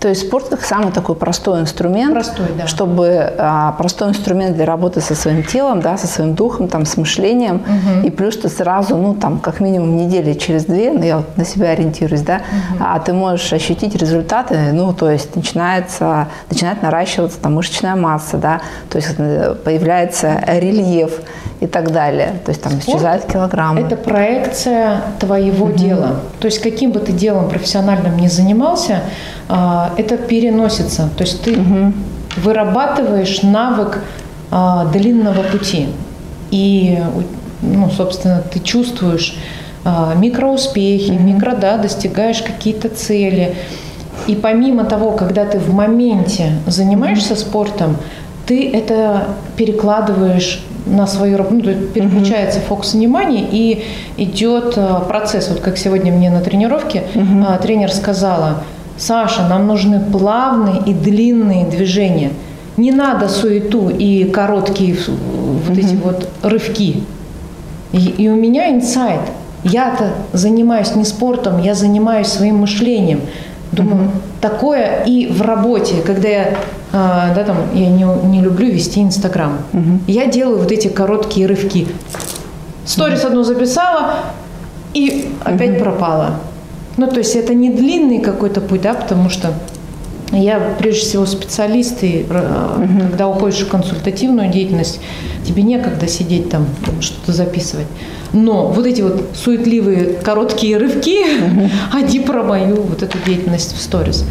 То 0.00 0.08
есть 0.08 0.26
спорт 0.26 0.48
как 0.48 0.62
самый 0.62 0.92
такой 0.92 1.14
простой 1.14 1.60
инструмент, 1.60 2.14
Простой, 2.14 2.46
да. 2.56 2.66
чтобы 2.66 3.34
а, 3.36 3.72
простой 3.72 4.08
инструмент 4.08 4.56
для 4.56 4.64
работы 4.64 5.02
со 5.02 5.14
своим 5.14 5.44
телом, 5.44 5.82
да, 5.82 5.98
со 5.98 6.06
своим 6.06 6.34
духом, 6.34 6.68
там, 6.68 6.86
с 6.86 6.96
мышлением, 6.96 7.62
и 8.02 8.10
плюс 8.10 8.38
ты 8.38 8.48
сразу, 8.48 8.96
ну 8.96 9.14
там, 9.14 9.38
как 9.38 9.60
минимум 9.60 9.98
недели 9.98 10.32
через 10.32 10.64
две, 10.64 10.90
ну 10.92 11.02
я 11.02 11.18
вот 11.18 11.36
на 11.36 11.44
себя 11.44 11.70
ориентируюсь, 11.70 12.22
да, 12.22 12.40
а 12.80 12.98
ты 12.98 13.12
можешь 13.12 13.52
ощутить 13.52 13.94
результаты, 13.94 14.72
ну 14.72 14.94
то 14.94 15.10
есть 15.10 15.36
начинается, 15.36 16.28
начинает 16.48 16.82
наращиваться 16.82 17.38
там 17.38 17.56
мышечная 17.56 17.94
масса, 17.94 18.38
да, 18.38 18.62
то 18.88 18.96
есть 18.96 19.14
э, 19.18 19.54
появляется 19.62 20.42
рельеф 20.46 21.20
и 21.60 21.66
так 21.66 21.92
далее, 21.92 22.40
то 22.44 22.50
есть 22.50 22.62
там 22.62 22.72
Спорт 22.72 22.88
исчезают 22.88 23.24
килограммы. 23.26 23.80
Это 23.80 23.96
проекция 23.96 25.02
твоего 25.18 25.70
дела. 25.70 26.20
То 26.40 26.46
есть 26.46 26.60
каким 26.60 26.90
бы 26.90 27.00
ты 27.00 27.12
делом 27.12 27.50
профессиональным 27.50 28.16
ни 28.16 28.28
занимался, 28.28 29.02
а, 29.48 29.92
это 29.98 30.16
переносится. 30.16 31.10
То 31.16 31.24
есть 31.24 31.42
ты 31.42 31.58
вырабатываешь 32.36 33.42
навык 33.42 34.02
а, 34.50 34.86
длинного 34.86 35.42
пути. 35.42 35.88
И, 36.50 36.98
ну, 37.60 37.90
собственно, 37.90 38.42
ты 38.50 38.58
чувствуешь 38.60 39.36
а, 39.84 40.14
микроуспехи, 40.14 41.10
микро, 41.10 41.54
да, 41.54 41.76
достигаешь 41.76 42.40
какие-то 42.40 42.88
цели. 42.88 43.54
И 44.26 44.34
помимо 44.34 44.84
того, 44.84 45.12
когда 45.12 45.44
ты 45.44 45.58
в 45.58 45.74
моменте 45.74 46.52
занимаешься 46.66 47.36
спортом, 47.36 47.98
ты 48.46 48.70
это 48.70 49.28
перекладываешь 49.56 50.64
на 50.86 51.06
свою 51.06 51.36
работу, 51.36 51.70
ну, 51.70 51.86
переключается 51.88 52.60
фокус 52.60 52.94
внимания 52.94 53.46
и 53.50 53.84
идет 54.16 54.74
а, 54.76 55.00
процесс. 55.00 55.48
Вот 55.48 55.60
как 55.60 55.78
сегодня 55.78 56.12
мне 56.12 56.30
на 56.30 56.40
тренировке 56.40 57.04
а, 57.46 57.58
тренер 57.58 57.92
сказала, 57.92 58.64
Саша, 58.96 59.46
нам 59.48 59.66
нужны 59.66 60.00
плавные 60.00 60.82
и 60.86 60.92
длинные 60.92 61.66
движения. 61.66 62.32
Не 62.76 62.92
надо 62.92 63.28
суету 63.28 63.88
и 63.88 64.24
короткие 64.24 64.96
вот 65.66 65.78
эти 65.78 65.94
вот 65.94 66.28
рывки. 66.42 67.02
И, 67.92 67.98
и 67.98 68.28
у 68.28 68.34
меня 68.34 68.70
инсайт. 68.70 69.20
Я-то 69.64 70.12
занимаюсь 70.32 70.94
не 70.94 71.04
спортом, 71.04 71.60
я 71.60 71.74
занимаюсь 71.74 72.28
своим 72.28 72.58
мышлением. 72.58 73.20
Думаю, 73.72 74.10
такое 74.40 75.04
и 75.04 75.28
в 75.28 75.42
работе, 75.42 76.02
когда 76.04 76.28
я, 76.28 76.56
а, 76.92 77.32
да, 77.34 77.44
там, 77.44 77.56
я 77.72 77.88
не, 77.88 78.04
не 78.26 78.40
люблю 78.40 78.68
вести 78.68 79.00
Инстаграм. 79.00 79.58
Я 80.06 80.26
делаю 80.26 80.58
вот 80.58 80.72
эти 80.72 80.88
короткие 80.88 81.46
рывки. 81.46 81.86
Сторис 82.84 83.24
одну 83.24 83.44
записала 83.44 84.14
и 84.92 85.32
опять 85.44 85.78
пропала. 85.78 86.40
Ну, 86.96 87.06
то 87.06 87.18
есть 87.18 87.36
это 87.36 87.54
не 87.54 87.70
длинный 87.70 88.18
какой-то 88.18 88.60
путь, 88.60 88.82
да, 88.82 88.94
потому 88.94 89.30
что 89.30 89.52
я 90.32 90.74
прежде 90.78 91.00
всего 91.02 91.26
специалист, 91.26 92.02
и 92.02 92.26
э, 92.28 92.86
когда 93.10 93.28
уходишь 93.28 93.60
в 93.60 93.68
консультативную 93.68 94.50
деятельность, 94.50 95.00
тебе 95.46 95.62
некогда 95.62 96.06
сидеть 96.08 96.50
там, 96.50 96.66
что-то 97.00 97.32
записывать. 97.32 97.86
Но 98.32 98.68
вот 98.68 98.86
эти 98.86 99.02
вот 99.02 99.30
суетливые 99.34 100.14
короткие 100.22 100.76
рывки, 100.76 101.24
они 101.92 102.20
про 102.20 102.42
мою 102.42 102.82
вот 102.82 103.02
эту 103.02 103.18
деятельность 103.24 103.76
в 103.76 103.80
сторис. 103.80 104.24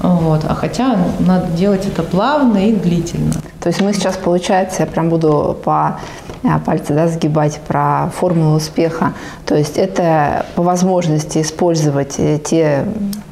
Вот. 0.00 0.44
А 0.46 0.54
хотя 0.54 0.98
надо 1.20 1.46
делать 1.56 1.86
это 1.86 2.02
плавно 2.02 2.68
и 2.68 2.72
длительно. 2.72 3.32
То 3.60 3.68
есть 3.68 3.80
мы 3.80 3.94
сейчас, 3.94 4.16
получается, 4.16 4.82
я 4.82 4.86
прям 4.86 5.08
буду 5.08 5.56
по 5.64 5.98
а, 6.42 6.58
пальцы 6.58 6.92
да, 6.92 7.08
сгибать 7.08 7.58
про 7.66 8.10
формулу 8.14 8.56
успеха. 8.56 9.14
То 9.46 9.54
есть 9.54 9.78
это 9.78 10.44
по 10.54 10.62
возможности 10.62 11.40
использовать 11.40 12.16
э, 12.18 12.38
те 12.38 12.84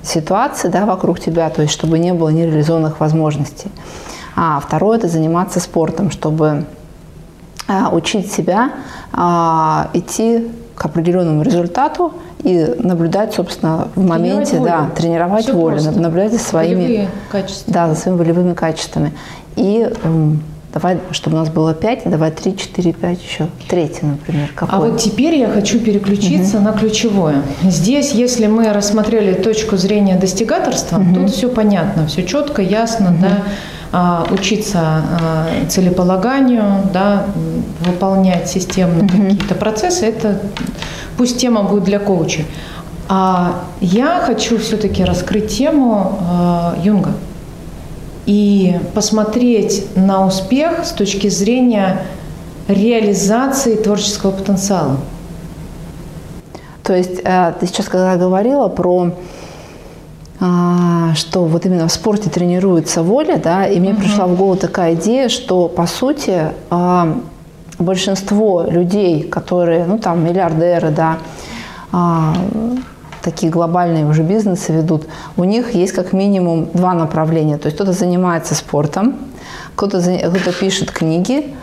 ситуации 0.02 0.68
да, 0.68 0.86
вокруг 0.86 1.20
тебя, 1.20 1.50
то 1.50 1.60
есть 1.60 1.74
чтобы 1.74 1.98
не 1.98 2.14
было 2.14 2.30
нереализованных 2.30 3.00
возможностей. 3.00 3.70
А 4.34 4.58
второе– 4.60 4.96
это 4.98 5.08
заниматься 5.08 5.60
спортом, 5.60 6.10
чтобы 6.10 6.64
учить 7.92 8.30
себя 8.32 8.72
а, 9.12 9.88
идти 9.94 10.48
к 10.74 10.84
определенному 10.86 11.42
результату 11.42 12.12
и 12.42 12.74
наблюдать, 12.78 13.34
собственно, 13.34 13.88
в 13.94 14.04
моменте, 14.04 14.56
волю. 14.58 14.70
да, 14.70 14.90
тренировать 14.96 15.44
Всё 15.44 15.54
волю, 15.54 15.76
просто. 15.80 16.00
наблюдать 16.00 16.32
за 16.32 16.38
своими, 16.38 17.08
да, 17.66 17.88
за 17.88 17.94
своими 17.94 18.18
волевыми 18.18 18.54
качествами. 18.54 19.12
И 19.54 19.88
м, 20.02 20.42
давай, 20.74 20.98
чтобы 21.12 21.36
у 21.36 21.38
нас 21.40 21.50
было 21.50 21.72
пять, 21.74 22.02
давай 22.04 22.30
три, 22.32 22.56
четыре, 22.56 22.92
пять 22.94 23.22
еще. 23.22 23.46
Третий, 23.68 24.06
например, 24.06 24.48
какой? 24.56 24.74
А 24.76 24.80
вот 24.80 24.98
теперь 24.98 25.36
я 25.36 25.48
хочу 25.48 25.78
переключиться 25.78 26.58
на 26.58 26.72
ключевое. 26.72 27.42
Здесь, 27.62 28.12
если 28.12 28.46
мы 28.48 28.72
рассмотрели 28.72 29.34
точку 29.34 29.76
зрения 29.76 30.16
достигаторства, 30.16 31.00
тут 31.14 31.30
все 31.30 31.48
понятно, 31.48 32.06
все 32.06 32.24
четко, 32.24 32.62
ясно, 32.62 33.14
да, 33.20 33.28
А, 33.28 33.42
учиться 34.30 34.78
а, 34.80 35.46
целеполаганию, 35.68 36.88
да, 36.92 37.26
выполнять 37.80 38.48
системно 38.48 39.06
какие-то 39.06 39.54
процессы, 39.54 40.06
это 40.06 40.40
пусть 41.16 41.38
тема 41.38 41.62
будет 41.62 41.84
для 41.84 41.98
коуча. 41.98 42.44
А 43.08 43.64
я 43.80 44.22
хочу 44.24 44.58
все-таки 44.58 45.04
раскрыть 45.04 45.56
тему 45.56 46.18
а, 46.20 46.74
Юнга 46.82 47.12
и 48.24 48.78
посмотреть 48.94 49.86
на 49.96 50.26
успех 50.26 50.84
с 50.84 50.92
точки 50.92 51.28
зрения 51.28 52.06
реализации 52.68 53.74
творческого 53.74 54.30
потенциала. 54.30 54.96
То 56.82 56.94
есть 56.94 57.20
э, 57.22 57.52
ты 57.60 57.66
сейчас 57.66 57.86
когда 57.86 58.16
говорила 58.16 58.68
про 58.68 59.10
а, 59.10 59.12
что 61.14 61.44
вот 61.44 61.66
именно 61.66 61.86
в 61.86 61.92
спорте 61.92 62.28
тренируется 62.28 63.04
воля, 63.04 63.36
да, 63.36 63.64
и 63.66 63.78
мне 63.78 63.94
пришла 63.94 64.26
в 64.26 64.36
голову 64.36 64.56
такая 64.56 64.94
идея, 64.94 65.28
что 65.28 65.68
по 65.68 65.86
сути 65.86 66.52
а, 66.68 67.16
большинство 67.78 68.64
людей, 68.68 69.22
которые, 69.22 69.84
ну 69.84 69.98
там 69.98 70.24
миллиардеры, 70.24 70.90
да, 70.90 71.18
а, 71.92 72.34
такие 73.22 73.52
глобальные 73.52 74.04
уже 74.04 74.24
бизнесы 74.24 74.72
ведут, 74.72 75.06
у 75.36 75.44
них 75.44 75.76
есть 75.76 75.92
как 75.92 76.12
минимум 76.12 76.68
два 76.74 76.94
направления. 76.94 77.56
То 77.56 77.66
есть 77.66 77.76
кто-то 77.76 77.92
занимается 77.92 78.56
спортом, 78.56 79.14
кто-то, 79.76 79.98
заня- 79.98 80.28
кто-то 80.28 80.52
пишет 80.52 80.90
книги, 80.90 81.54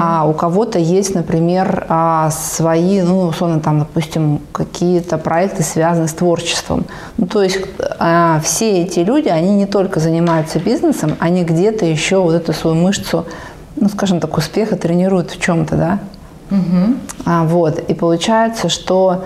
а 0.00 0.26
у 0.26 0.32
кого-то 0.32 0.78
есть, 0.78 1.14
например, 1.14 1.86
а, 1.88 2.30
свои, 2.30 3.00
ну, 3.02 3.28
условно, 3.28 3.60
там, 3.60 3.80
допустим, 3.80 4.40
какие-то 4.52 5.18
проекты, 5.18 5.62
связанные 5.62 6.08
с 6.08 6.14
творчеством. 6.14 6.84
Ну, 7.16 7.26
то 7.26 7.42
есть 7.42 7.58
а, 7.98 8.40
все 8.44 8.82
эти 8.82 9.00
люди, 9.00 9.28
они 9.28 9.54
не 9.54 9.66
только 9.66 10.00
занимаются 10.00 10.58
бизнесом, 10.58 11.16
они 11.18 11.44
где-то 11.44 11.84
еще 11.86 12.20
вот 12.20 12.34
эту 12.34 12.52
свою 12.52 12.76
мышцу, 12.76 13.26
ну, 13.76 13.88
скажем 13.88 14.20
так, 14.20 14.36
успеха 14.36 14.76
тренируют 14.76 15.30
в 15.30 15.40
чем-то, 15.40 15.76
да? 15.76 15.98
А, 17.24 17.44
вот. 17.44 17.78
И 17.78 17.94
получается, 17.94 18.68
что 18.68 19.24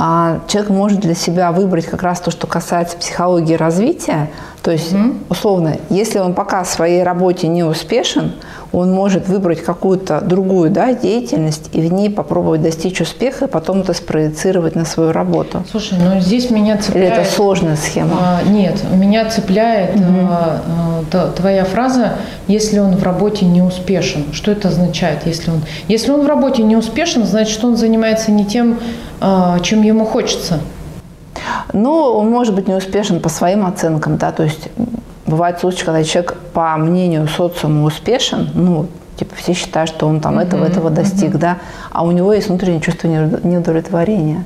а, 0.00 0.40
человек 0.46 0.70
может 0.70 1.00
для 1.00 1.14
себя 1.14 1.50
выбрать 1.50 1.86
как 1.86 2.02
раз 2.02 2.20
то, 2.20 2.30
что 2.30 2.46
касается 2.46 2.96
психологии 2.96 3.54
развития. 3.54 4.30
То 4.62 4.70
есть, 4.70 4.94
условно, 5.28 5.76
если 5.90 6.18
он 6.20 6.34
пока 6.34 6.62
в 6.62 6.68
своей 6.68 7.02
работе 7.02 7.48
не 7.48 7.64
успешен, 7.64 8.34
он 8.72 8.92
может 8.92 9.28
выбрать 9.28 9.62
какую-то 9.62 10.20
другую 10.20 10.70
да, 10.70 10.92
деятельность 10.92 11.70
и 11.72 11.80
в 11.80 11.92
ней 11.92 12.10
попробовать 12.10 12.62
достичь 12.62 13.00
успеха, 13.00 13.46
и 13.46 13.48
потом 13.48 13.80
это 13.80 13.94
спроецировать 13.94 14.74
на 14.74 14.84
свою 14.84 15.12
работу. 15.12 15.64
Слушай, 15.70 15.98
ну 15.98 16.20
здесь 16.20 16.50
меня 16.50 16.74
Или 16.74 16.82
цепляет... 16.82 17.18
это 17.18 17.30
сложная 17.30 17.76
схема? 17.76 18.16
А, 18.20 18.42
нет, 18.48 18.76
меня 18.92 19.28
цепляет 19.30 19.90
а, 19.96 20.60
а, 20.66 21.04
та- 21.10 21.28
твоя 21.28 21.64
фраза 21.64 22.14
«если 22.46 22.78
он 22.78 22.96
в 22.96 23.02
работе 23.02 23.46
не 23.46 23.62
успешен». 23.62 24.26
Что 24.32 24.50
это 24.50 24.68
означает? 24.68 25.26
Если 25.26 25.50
он, 25.50 25.62
если 25.88 26.10
он 26.10 26.22
в 26.22 26.26
работе 26.26 26.62
не 26.62 26.76
успешен, 26.76 27.24
значит, 27.24 27.64
он 27.64 27.76
занимается 27.76 28.30
не 28.30 28.44
тем, 28.44 28.78
а, 29.20 29.58
чем 29.60 29.82
ему 29.82 30.04
хочется. 30.04 30.60
Ну, 31.72 31.92
он 31.92 32.30
может 32.30 32.54
быть 32.54 32.68
не 32.68 32.74
успешен 32.74 33.20
по 33.20 33.28
своим 33.28 33.66
оценкам, 33.66 34.16
да, 34.16 34.32
то 34.32 34.42
есть 34.42 34.68
бывают 35.28 35.60
случаи, 35.60 35.84
когда 35.84 36.02
человек, 36.02 36.34
по 36.52 36.76
мнению 36.76 37.28
социума, 37.28 37.84
успешен, 37.84 38.48
ну, 38.54 38.86
типа 39.16 39.34
все 39.36 39.52
считают, 39.52 39.90
что 39.90 40.06
он 40.06 40.20
там 40.20 40.38
этого, 40.38 40.64
этого 40.64 40.90
достиг, 40.90 41.36
да, 41.36 41.58
а 41.90 42.04
у 42.04 42.10
него 42.10 42.32
есть 42.32 42.48
внутреннее 42.48 42.80
чувство 42.80 43.08
неуд- 43.08 43.46
неудовлетворения. 43.46 44.44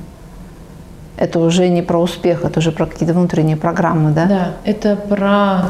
Это 1.17 1.39
уже 1.39 1.69
не 1.69 1.81
про 1.81 1.99
успех, 1.99 2.43
это 2.43 2.59
уже 2.59 2.71
про 2.71 2.85
какие-то 2.85 3.13
внутренние 3.13 3.55
программы, 3.55 4.11
да? 4.11 4.25
Да, 4.25 4.47
это 4.65 4.95
про 4.95 5.69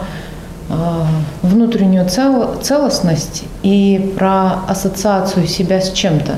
внутреннюю 1.42 2.08
цел- 2.10 2.56
целостность 2.62 3.44
и 3.64 4.14
про 4.18 4.60
ассоциацию 4.68 5.48
себя 5.48 5.80
с 5.82 5.92
чем-то. 5.92 6.34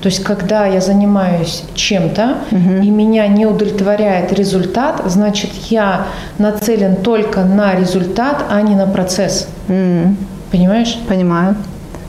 То 0.00 0.08
есть, 0.08 0.22
когда 0.22 0.66
я 0.66 0.80
занимаюсь 0.80 1.64
чем-то, 1.74 2.36
и 2.50 2.90
меня 2.90 3.26
не 3.28 3.46
удовлетворяет 3.46 4.32
результат, 4.32 5.02
значит, 5.06 5.50
я 5.70 6.06
нацелен 6.38 6.96
только 6.96 7.44
на 7.44 7.74
результат, 7.74 8.44
а 8.50 8.60
не 8.62 8.74
на 8.74 8.86
процесс. 8.86 9.48
М, 9.68 10.16
Понимаешь? 10.52 10.96
Понимаю. 11.08 11.56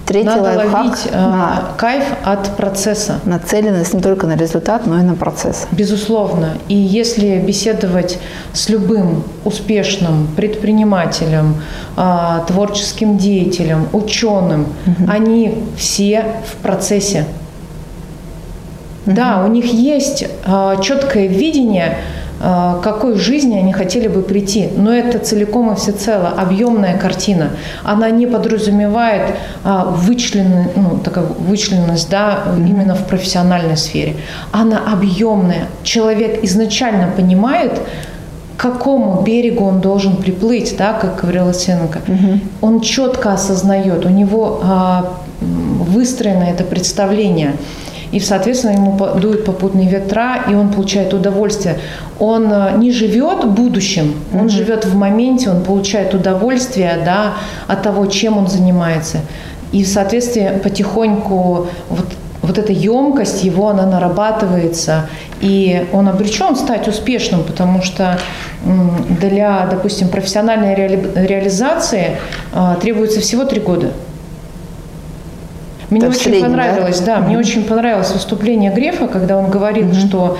Третий 0.08 0.26
Надо 0.30 0.44
лайфхак 0.44 0.86
ловить 0.86 1.10
а, 1.14 1.74
кайф 1.78 2.06
от 2.24 2.56
процесса. 2.56 3.20
на 3.26 3.34
нацеленность 3.34 3.94
не 3.94 4.00
только 4.00 4.26
на 4.26 4.38
результат, 4.38 4.88
но 4.88 4.98
и 5.00 5.02
на 5.02 5.16
процесс. 5.16 5.68
Безусловно. 5.74 6.52
И 6.70 6.76
если 6.76 7.40
беседовать 7.40 8.18
с 8.54 8.70
любым 8.70 9.26
успешным 9.44 10.30
предпринимателем, 10.38 11.62
а, 11.98 12.46
творческим 12.48 13.18
деятелем, 13.18 13.90
ученым, 13.92 14.68
они 15.10 15.66
все 15.76 16.24
в 16.46 16.56
процессе. 16.64 17.26
Да, 19.06 19.44
у 19.46 19.50
них 19.50 19.66
есть 19.74 20.26
а, 20.46 20.78
четкое 20.82 21.28
видение, 21.28 21.98
к 22.40 22.82
какой 22.84 23.16
жизни 23.18 23.58
они 23.58 23.74
хотели 23.74 24.08
бы 24.08 24.22
прийти. 24.22 24.70
Но 24.76 24.92
это 24.92 25.20
целиком 25.20 25.72
и 25.72 25.76
всецело 25.76 26.30
объемная 26.30 26.98
картина. 26.98 27.50
Она 27.84 28.10
не 28.10 28.28
подразумевает 28.28 29.36
а, 29.64 29.96
вычленен- 29.98 30.72
ну, 30.76 31.00
такая 31.04 31.26
вычлененность 31.26 32.10
да, 32.10 32.44
именно 32.58 32.96
в 32.96 33.06
профессиональной 33.08 33.78
сфере. 33.78 34.16
Она 34.52 34.80
объемная. 34.92 35.68
Человек 35.84 36.44
изначально 36.44 37.08
понимает, 37.16 37.80
к 38.58 38.60
какому 38.60 39.22
берегу 39.22 39.66
он 39.66 39.82
должен 39.82 40.18
приплыть, 40.18 40.76
да, 40.78 40.94
как 40.94 41.22
говорила 41.22 41.54
Сенка. 41.54 42.02
Он 42.62 42.82
четко 42.82 43.34
осознает, 43.34 44.06
у 44.06 44.10
него 44.10 44.62
а, 44.64 45.14
выстроено 45.42 46.44
это 46.44 46.64
представление. 46.64 47.54
И, 48.12 48.20
соответственно, 48.20 48.72
ему 48.74 48.98
дуют 49.16 49.46
попутные 49.46 49.90
ветра, 49.90 50.44
и 50.50 50.54
он 50.54 50.70
получает 50.70 51.14
удовольствие. 51.14 51.80
Он 52.20 52.52
а, 52.52 52.72
не 52.72 52.92
живет 52.92 53.46
будущим, 53.46 54.16
он 54.34 54.50
живет 54.50 54.86
в 54.86 54.96
моменте, 54.96 55.50
он 55.50 55.64
получает 55.64 56.14
удовольствие 56.14 57.00
да, 57.04 57.34
от 57.68 57.84
того, 57.84 58.06
чем 58.06 58.38
он 58.38 58.48
занимается. 58.48 59.20
И, 59.72 59.84
в 59.84 59.88
соответствии, 59.88 60.60
потихоньку 60.64 61.68
вот 61.90 62.06
вот 62.48 62.58
эта 62.58 62.72
емкость 62.72 63.44
его, 63.44 63.68
она 63.68 63.86
нарабатывается, 63.86 65.10
и 65.42 65.86
он 65.92 66.08
обречен 66.08 66.56
стать 66.56 66.88
успешным, 66.88 67.44
потому 67.44 67.82
что 67.82 68.18
для, 69.10 69.68
допустим, 69.70 70.08
профессиональной 70.08 70.74
реали- 70.74 71.28
реализации 71.28 72.18
а, 72.54 72.76
требуется 72.76 73.20
всего 73.20 73.44
три 73.44 73.60
года. 73.60 73.92
Мне 75.90 76.00
Это 76.00 76.10
очень 76.10 76.20
среднем, 76.20 76.42
да? 76.42 76.48
понравилось, 76.48 77.00
да, 77.00 77.20
мне 77.20 77.38
очень 77.38 77.64
понравилось 77.64 78.12
выступление 78.12 78.74
Грефа, 78.74 79.08
когда 79.08 79.38
он 79.38 79.50
говорил, 79.50 79.94
что 79.94 80.38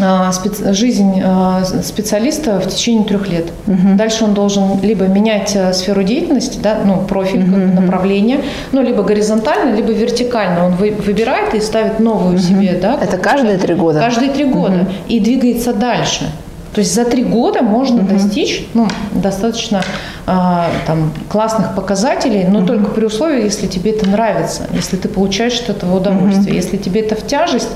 а, 0.00 0.32
жизнь 0.72 1.22
а, 1.24 1.62
специалиста 1.84 2.58
в 2.58 2.66
течение 2.68 3.04
трех 3.04 3.28
лет. 3.28 3.46
Дальше 3.66 4.24
он 4.24 4.34
должен 4.34 4.80
либо 4.82 5.04
менять 5.04 5.54
а, 5.54 5.72
сферу 5.72 6.02
деятельности, 6.02 6.58
да, 6.60 6.78
ну, 6.84 7.02
профиль, 7.06 7.44
бы 7.44 7.58
направление, 7.58 8.40
ну, 8.72 8.82
либо 8.82 9.04
горизонтально, 9.04 9.74
либо 9.76 9.92
вертикально. 9.92 10.66
Он 10.66 10.72
вы- 10.72 10.90
выбирает 10.90 11.54
и 11.54 11.60
ставит 11.60 12.00
новую 12.00 12.38
себе, 12.38 12.76
да. 12.80 12.98
Это 13.00 13.18
каждые 13.18 13.56
три 13.58 13.74
года? 13.74 14.00
Каждые 14.00 14.32
три 14.32 14.44
года. 14.44 14.88
И 15.06 15.20
двигается 15.20 15.72
дальше. 15.72 16.26
То 16.74 16.80
есть 16.80 16.92
за 16.92 17.04
три 17.04 17.22
года 17.22 17.62
можно 17.62 18.02
достичь 18.02 18.66
ну, 18.74 18.88
достаточно 19.12 19.80
а, 20.26 20.70
там, 20.86 21.12
классных 21.28 21.74
показателей, 21.74 22.44
но 22.44 22.64
только 22.64 22.90
при 22.90 23.04
условии, 23.04 23.44
если 23.44 23.66
тебе 23.66 23.90
это 23.90 24.08
нравится, 24.08 24.66
если 24.72 24.96
ты 24.96 25.08
получаешь 25.08 25.60
от 25.60 25.68
этого 25.68 25.96
удовольствие. 25.96 26.56
Если 26.56 26.78
тебе 26.78 27.02
это 27.02 27.14
в 27.14 27.26
тяжесть, 27.26 27.68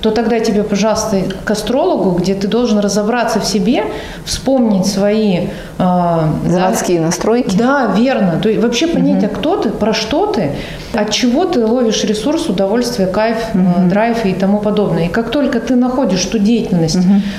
то 0.00 0.10
тогда 0.12 0.38
тебе, 0.38 0.62
пожалуйста, 0.62 1.22
к 1.44 1.50
астрологу, 1.50 2.10
где 2.10 2.34
ты 2.34 2.46
должен 2.46 2.78
разобраться 2.78 3.40
в 3.40 3.44
себе, 3.44 3.84
вспомнить 4.24 4.86
свои... 4.86 5.48
а, 5.78 6.30
да, 6.44 6.50
Заводские 6.50 7.00
настройки. 7.00 7.56
да, 7.56 7.92
верно. 7.96 8.38
То 8.40 8.48
есть 8.48 8.62
вообще 8.62 8.86
понять, 8.86 9.24
а 9.24 9.28
кто 9.28 9.56
ты, 9.56 9.70
про 9.70 9.92
что 9.92 10.26
ты, 10.26 10.52
от 10.94 11.10
чего 11.10 11.44
ты 11.44 11.64
ловишь 11.66 12.04
ресурс, 12.04 12.48
удовольствие, 12.48 13.08
кайф, 13.08 13.38
э, 13.54 13.88
драйв 13.88 14.24
и 14.24 14.32
тому 14.32 14.58
подобное. 14.58 15.06
И 15.06 15.08
как 15.08 15.30
только 15.30 15.58
ты 15.60 15.74
находишь 15.74 16.24
ту 16.24 16.38
деятельность, 16.38 16.98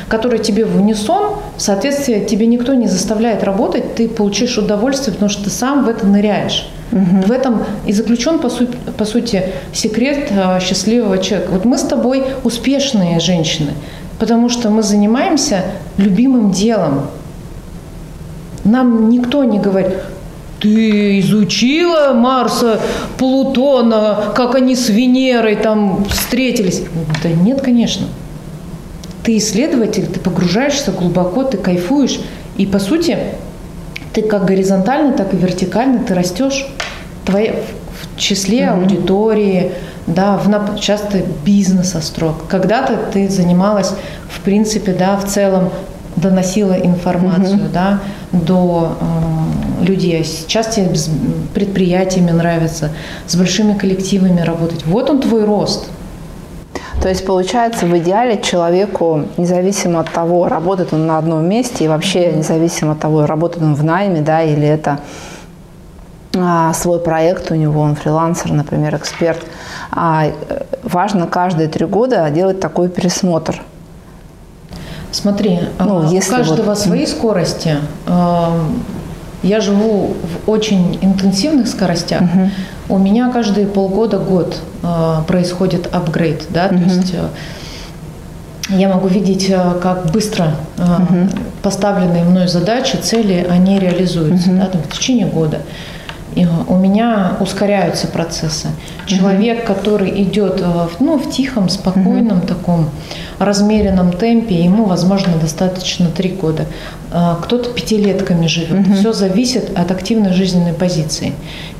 которая 0.09 0.39
тебе 0.39 0.65
в 0.65 0.75
унисон, 0.75 1.37
Соответственно, 1.57 2.25
тебе 2.25 2.45
никто 2.45 2.73
не 2.73 2.87
заставляет 2.87 3.43
работать, 3.43 3.95
ты 3.95 4.07
получишь 4.07 4.57
удовольствие, 4.57 5.13
потому 5.13 5.29
что 5.29 5.43
ты 5.43 5.49
сам 5.49 5.85
в 5.85 5.89
это 5.89 6.05
ныряешь. 6.05 6.69
Угу. 6.91 7.27
В 7.27 7.31
этом 7.31 7.63
и 7.85 7.93
заключен, 7.93 8.39
по, 8.39 8.49
су- 8.49 8.69
по 8.97 9.05
сути, 9.05 9.43
секрет 9.73 10.31
э, 10.31 10.59
счастливого 10.61 11.17
человека. 11.17 11.51
Вот 11.51 11.65
мы 11.65 11.77
с 11.77 11.81
тобой 11.81 12.23
успешные 12.43 13.19
женщины, 13.19 13.71
потому 14.19 14.49
что 14.49 14.69
мы 14.69 14.83
занимаемся 14.83 15.63
любимым 15.97 16.51
делом. 16.51 17.07
Нам 18.63 19.09
никто 19.09 19.43
не 19.43 19.59
говорит, 19.59 19.93
ты 20.59 21.19
изучила 21.19 22.13
Марса, 22.13 22.79
Плутона, 23.17 24.33
как 24.35 24.55
они 24.55 24.75
с 24.75 24.89
Венерой 24.89 25.55
там 25.55 26.05
встретились? 26.05 26.83
Да 27.23 27.29
нет, 27.29 27.61
конечно. 27.61 28.07
Ты 29.27 29.39
исследователь, 29.39 30.07
ты 30.07 30.21
погружаешься 30.21 30.93
глубоко, 30.93 31.43
ты 31.43 31.57
кайфуешь. 31.57 32.21
И 32.55 32.65
по 32.65 32.79
сути, 32.79 33.17
ты 34.13 34.21
как 34.21 34.45
горизонтально, 34.45 35.17
так 35.17 35.33
и 35.33 35.37
вертикально 35.37 35.99
ты 36.05 36.13
растешь. 36.13 36.65
Твоя, 37.25 37.53
в 37.53 38.17
числе 38.17 38.59
mm-hmm. 38.59 38.81
аудитории, 38.81 39.73
да, 40.07 40.37
в, 40.37 40.79
часто 40.79 41.23
бизнеса 41.43 41.99
строк. 41.99 42.47
Когда-то 42.47 42.97
ты 43.11 43.27
занималась, 43.27 43.91
в 44.29 44.39
принципе, 44.39 44.93
да, 44.93 45.17
в 45.17 45.25
целом 45.25 45.71
доносила 46.15 46.71
информацию, 46.71 47.57
mm-hmm. 47.57 47.73
да, 47.73 47.99
до 48.31 48.97
э, 49.81 49.85
людей. 49.85 50.23
Сейчас 50.23 50.73
тебе 50.73 50.95
с 50.95 51.09
предприятиями 51.53 52.31
нравится, 52.31 52.91
с 53.27 53.35
большими 53.35 53.77
коллективами 53.77 54.39
работать. 54.39 54.85
Вот 54.85 55.09
он 55.09 55.19
твой 55.19 55.43
рост. 55.43 55.89
То 57.07 57.11
есть 57.11 57.25
получается 57.25 57.85
в 57.85 57.97
идеале 57.99 58.41
человеку, 58.41 59.23
независимо 59.37 60.01
от 60.01 60.11
того, 60.11 60.49
работает 60.49 60.91
он 60.91 61.07
на 61.07 61.17
одном 61.17 61.47
месте 61.47 61.85
и 61.85 61.87
вообще 61.87 62.33
независимо 62.33 62.91
от 62.91 62.99
того, 62.99 63.25
работает 63.25 63.63
он 63.63 63.75
в 63.75 63.83
найме, 63.85 64.19
да, 64.19 64.43
или 64.43 64.67
это 64.67 64.99
а, 66.35 66.73
свой 66.73 66.99
проект 66.99 67.49
у 67.49 67.55
него, 67.55 67.79
он 67.79 67.95
фрилансер, 67.95 68.51
например, 68.51 68.97
эксперт, 68.97 69.39
а, 69.89 70.25
э, 70.25 70.63
важно 70.83 71.27
каждые 71.27 71.69
три 71.69 71.85
года 71.85 72.29
делать 72.29 72.59
такой 72.59 72.89
пересмотр– 72.89 73.61
Смотри, 75.11 75.61
ну, 75.79 76.05
а, 76.05 76.11
если 76.11 76.33
у 76.33 76.37
каждого 76.39 76.65
вот... 76.65 76.77
свои 76.77 77.05
скорости. 77.05 77.77
Я 79.43 79.61
живу 79.61 80.13
в 80.45 80.49
очень 80.49 80.99
интенсивных 81.01 81.69
скоростях. 81.69 82.21
Угу. 82.21 82.49
У 82.89 82.97
меня 82.97 83.31
каждые 83.31 83.67
полгода, 83.67 84.17
год 84.17 84.57
а, 84.81 85.23
происходит 85.23 85.93
апгрейд, 85.93 86.45
да, 86.49 86.67
угу. 86.67 86.77
то 86.77 86.83
есть 86.83 87.13
э, 87.13 87.27
я 88.69 88.87
могу 88.87 89.07
видеть, 89.07 89.49
э, 89.49 89.79
как 89.81 90.11
быстро 90.11 90.55
угу. 90.77 91.29
поставленные 91.61 92.23
мной 92.23 92.47
задачи, 92.47 92.95
цели, 92.95 93.45
они 93.49 93.79
реализуются 93.79 94.51
угу. 94.51 94.59
да, 94.59 94.65
там, 94.67 94.81
в 94.83 94.97
течение 94.97 95.27
года 95.27 95.61
у 96.67 96.75
меня 96.75 97.37
ускоряются 97.39 98.07
процессы. 98.07 98.69
Человек, 99.05 99.65
который 99.65 100.21
идет 100.23 100.61
э, 100.61 100.87
ну, 100.99 101.17
в 101.17 101.31
тихом, 101.31 101.69
спокойном 101.69 102.41
таком 102.41 102.89
размеренном 103.39 104.11
темпе, 104.11 104.55
ему, 104.55 104.85
возможно, 104.85 105.33
достаточно 105.39 106.09
три 106.09 106.29
года. 106.29 106.65
А, 107.11 107.39
кто-то 107.41 107.71
пятилетками 107.71 108.47
живет. 108.47 108.85
Все 108.97 109.13
зависит 109.13 109.77
от 109.77 109.91
активной 109.91 110.33
жизненной 110.33 110.73
позиции. 110.73 111.33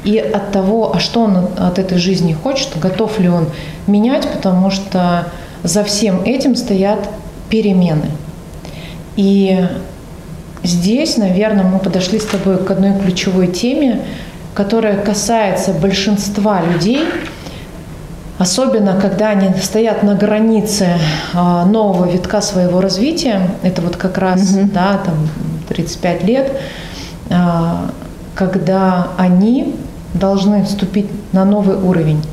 И 0.04 0.18
от 0.18 0.52
того, 0.52 0.96
а 0.96 1.00
что 1.00 1.22
он 1.22 1.50
от 1.58 1.80
этой 1.80 1.98
жизни 1.98 2.34
хочет, 2.34 2.70
готов 2.80 3.20
ли 3.20 3.30
он 3.30 3.48
менять, 3.88 4.28
потому 4.32 4.72
что 4.72 5.28
за 5.64 5.84
всем 5.84 6.24
этим 6.24 6.56
стоят 6.56 7.10
перемены. 7.50 8.12
И 9.16 9.68
здесь, 10.64 11.18
наверное, 11.18 11.66
мы 11.66 11.80
подошли 11.80 12.20
с 12.20 12.26
тобой 12.26 12.58
к 12.64 12.70
одной 12.72 12.98
ключевой 13.00 13.48
теме, 13.48 14.02
которая 14.58 15.00
касается 15.00 15.72
большинства 15.72 16.64
людей, 16.64 17.04
особенно 18.40 19.00
когда 19.00 19.30
они 19.30 19.54
стоят 19.62 20.02
на 20.02 20.16
границе 20.16 20.98
а, 21.36 21.64
нового 21.64 22.10
витка 22.10 22.42
своего 22.42 22.82
развития, 22.82 23.52
это 23.62 23.84
вот 23.84 23.98
как 23.98 24.18
раз, 24.18 24.56
угу. 24.56 24.68
да, 24.74 25.00
там 25.06 25.30
35 25.68 26.24
лет, 26.24 26.60
а, 27.30 27.92
когда 28.34 29.10
они 29.16 29.76
должны 30.16 30.66
вступить 30.66 31.12
на 31.34 31.46
новый 31.46 31.76
уровень. 31.76 32.24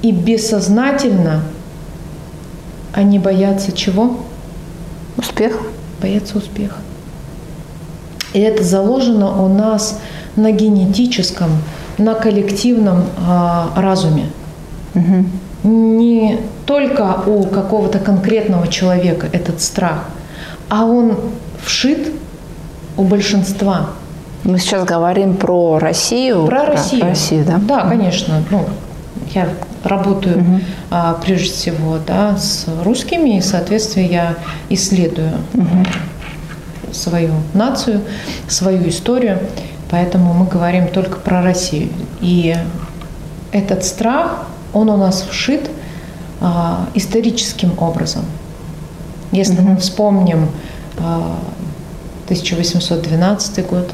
И 0.00 0.12
бессознательно 0.12 1.42
они 2.94 3.18
боятся 3.18 3.72
чего? 3.72 4.16
Успеха. 5.18 5.58
Боятся 6.00 6.38
успеха. 6.38 6.76
И 8.32 8.40
это 8.40 8.64
заложено 8.64 9.42
у 9.42 9.48
нас 9.48 10.00
на 10.38 10.52
генетическом, 10.52 11.50
на 11.98 12.14
коллективном 12.14 13.04
а, 13.26 13.70
разуме. 13.76 14.26
Угу. 14.94 15.68
Не 15.68 16.38
только 16.64 17.22
у 17.26 17.44
какого-то 17.44 17.98
конкретного 17.98 18.68
человека 18.68 19.28
этот 19.32 19.60
страх, 19.60 20.08
а 20.68 20.84
он 20.84 21.16
вшит 21.62 22.12
у 22.96 23.02
большинства. 23.02 23.90
Мы 24.44 24.58
сейчас 24.58 24.84
говорим 24.84 25.36
про 25.36 25.78
Россию. 25.78 26.46
Про, 26.46 26.64
про 26.64 26.72
Россию. 26.72 27.02
Россию, 27.02 27.44
да? 27.44 27.58
Да, 27.58 27.88
конечно. 27.88 28.42
Ну, 28.50 28.64
я 29.34 29.48
работаю 29.82 30.38
угу. 30.38 30.60
а, 30.90 31.14
прежде 31.14 31.52
всего 31.52 31.98
да, 32.06 32.36
с 32.36 32.66
русскими, 32.84 33.38
и, 33.38 33.40
соответственно, 33.40 34.06
я 34.06 34.34
исследую 34.68 35.32
угу. 35.54 35.84
свою 36.92 37.32
нацию, 37.54 38.00
свою 38.46 38.88
историю. 38.88 39.38
Поэтому 39.90 40.34
мы 40.34 40.46
говорим 40.46 40.88
только 40.88 41.18
про 41.18 41.42
Россию. 41.42 41.90
И 42.20 42.56
этот 43.52 43.84
страх, 43.84 44.46
он 44.72 44.90
у 44.90 44.96
нас 44.96 45.22
вшит 45.28 45.70
а, 46.40 46.86
историческим 46.94 47.72
образом. 47.78 48.24
Если 49.32 49.58
mm-hmm. 49.58 49.62
мы 49.62 49.76
вспомним 49.76 50.48
а, 50.98 51.38
1812 52.24 53.66
год, 53.66 53.90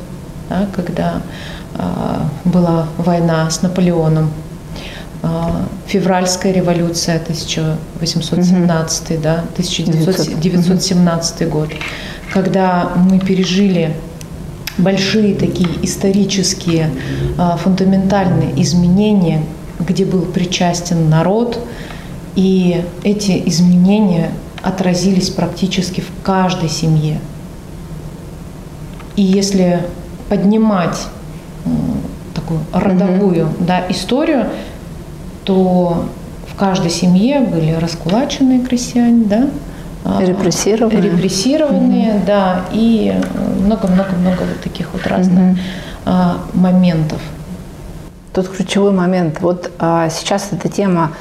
да, 0.49 0.67
когда 0.75 1.23
а, 1.77 2.29
была 2.45 2.89
война 2.99 3.49
с 3.49 3.63
Наполеоном, 3.63 4.31
а, 5.23 5.67
февральская 5.87 6.53
революция 6.53 7.17
1817, 7.17 9.11
mm-hmm. 9.11 9.23
да, 9.23 9.45
1917 9.53 11.41
mm-hmm. 11.41 11.49
год, 11.49 11.71
когда 12.33 12.91
мы 12.97 13.21
пережили 13.21 13.97
большие 14.79 15.35
такие 15.35 15.69
исторические 15.83 16.91
а, 17.39 17.57
фундаментальные 17.57 18.61
изменения, 18.63 19.43
где 19.79 20.05
был 20.05 20.23
причастен 20.23 21.09
народ, 21.09 21.59
и 22.35 22.85
эти 23.03 23.43
изменения 23.47 24.31
отразились 24.63 25.31
практически 25.31 26.01
в 26.01 26.11
каждой 26.23 26.69
семье. 26.69 27.21
И 29.17 29.23
если 29.23 29.87
поднимать 30.29 30.99
такую 32.35 32.61
родовую 32.73 33.47
mm-hmm. 33.47 33.65
да, 33.67 33.85
историю, 33.89 34.47
то 35.45 36.09
в 36.49 36.57
каждой 36.57 36.91
семье 36.91 37.41
были 37.41 37.73
раскулаченные 37.73 38.61
крестьяне, 38.61 39.25
да, 39.25 39.51
репрессированные. 40.05 41.03
Репрессированные, 41.03 42.13
mm-hmm. 42.13 42.27
да, 42.27 42.61
и 42.73 43.21
много-много-много 43.61 44.41
вот 44.41 44.61
таких 44.63 44.93
вот 44.93 45.07
разных 45.07 45.59
mm-hmm. 46.05 46.37
моментов. 46.55 47.21
Тут 48.35 48.49
ключевой 48.49 48.91
момент. 48.91 49.41
Вот 49.41 49.71
а, 49.79 50.09
сейчас 50.11 50.49
эта 50.51 50.69
тема 50.69 51.13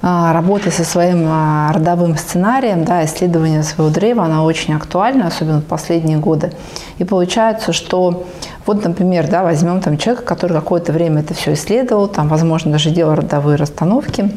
а, 0.00 0.32
работы 0.32 0.70
со 0.70 0.84
своим 0.84 1.26
а, 1.28 1.72
родовым 1.72 2.16
сценарием, 2.16 2.84
да, 2.84 3.04
исследования 3.04 3.64
своего 3.64 3.92
древа, 3.92 4.24
она 4.24 4.44
очень 4.44 4.72
актуальна, 4.74 5.26
особенно 5.26 5.60
в 5.60 5.64
последние 5.64 6.18
годы. 6.18 6.52
И 6.98 7.04
получается, 7.04 7.72
что 7.72 8.28
вот, 8.64 8.84
например, 8.84 9.28
да, 9.28 9.42
возьмем 9.42 9.80
там 9.80 9.98
человека, 9.98 10.24
который 10.24 10.52
какое-то 10.52 10.92
время 10.92 11.22
это 11.22 11.34
все 11.34 11.54
исследовал, 11.54 12.06
там, 12.06 12.28
возможно, 12.28 12.70
даже 12.70 12.90
делал 12.90 13.16
родовые 13.16 13.56
расстановки. 13.56 14.30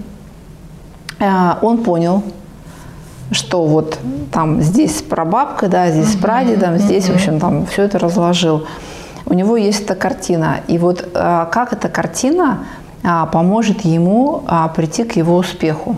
Он 1.20 1.84
понял, 1.84 2.24
что 3.32 3.66
вот 3.66 4.00
там 4.32 4.62
здесь 4.62 5.02
прабабка, 5.02 5.68
да, 5.68 5.90
здесь 5.90 6.16
uh-huh, 6.16 6.22
прадедом, 6.22 6.78
здесь, 6.78 7.06
в 7.06 7.14
общем, 7.14 7.40
там 7.40 7.66
все 7.68 7.84
это 7.84 8.00
разложил. 8.00 8.66
У 9.26 9.34
него 9.34 9.58
есть 9.58 9.82
эта 9.84 9.96
картина. 9.96 10.62
И 10.68 10.78
вот 10.78 11.08
а, 11.14 11.46
как 11.46 11.74
эта 11.74 11.90
картина 11.90 12.66
а, 13.04 13.28
поможет 13.28 13.82
ему 13.82 14.44
а, 14.48 14.68
прийти 14.70 15.04
к 15.04 15.16
его 15.16 15.36
успеху? 15.38 15.98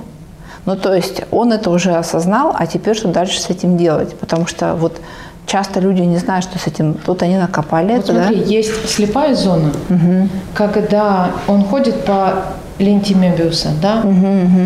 Ну, 0.66 0.76
то 0.76 0.94
есть 0.94 1.24
он 1.32 1.54
это 1.54 1.70
уже 1.70 1.94
осознал, 1.94 2.54
а 2.58 2.68
теперь 2.68 2.96
что 2.96 3.08
дальше 3.08 3.40
с 3.42 3.50
этим 3.50 3.78
делать? 3.78 4.16
Потому 4.20 4.46
что 4.46 4.76
вот 4.76 5.00
часто 5.46 5.80
люди 5.80 6.02
не 6.02 6.18
знают, 6.18 6.46
что 6.46 6.60
с 6.60 6.68
этим. 6.68 6.94
Тут 6.94 7.24
они 7.24 7.38
накопали 7.38 7.96
вот 7.96 8.10
это, 8.10 8.14
смотри, 8.14 8.40
да? 8.40 8.46
есть 8.46 8.90
слепая 8.90 9.36
зона, 9.36 9.72
угу. 9.90 10.30
когда 10.54 11.32
он 11.48 11.64
ходит 11.64 12.06
по 12.06 12.44
ленте 12.80 13.14
Мебиуса, 13.14 13.70
да? 13.82 14.04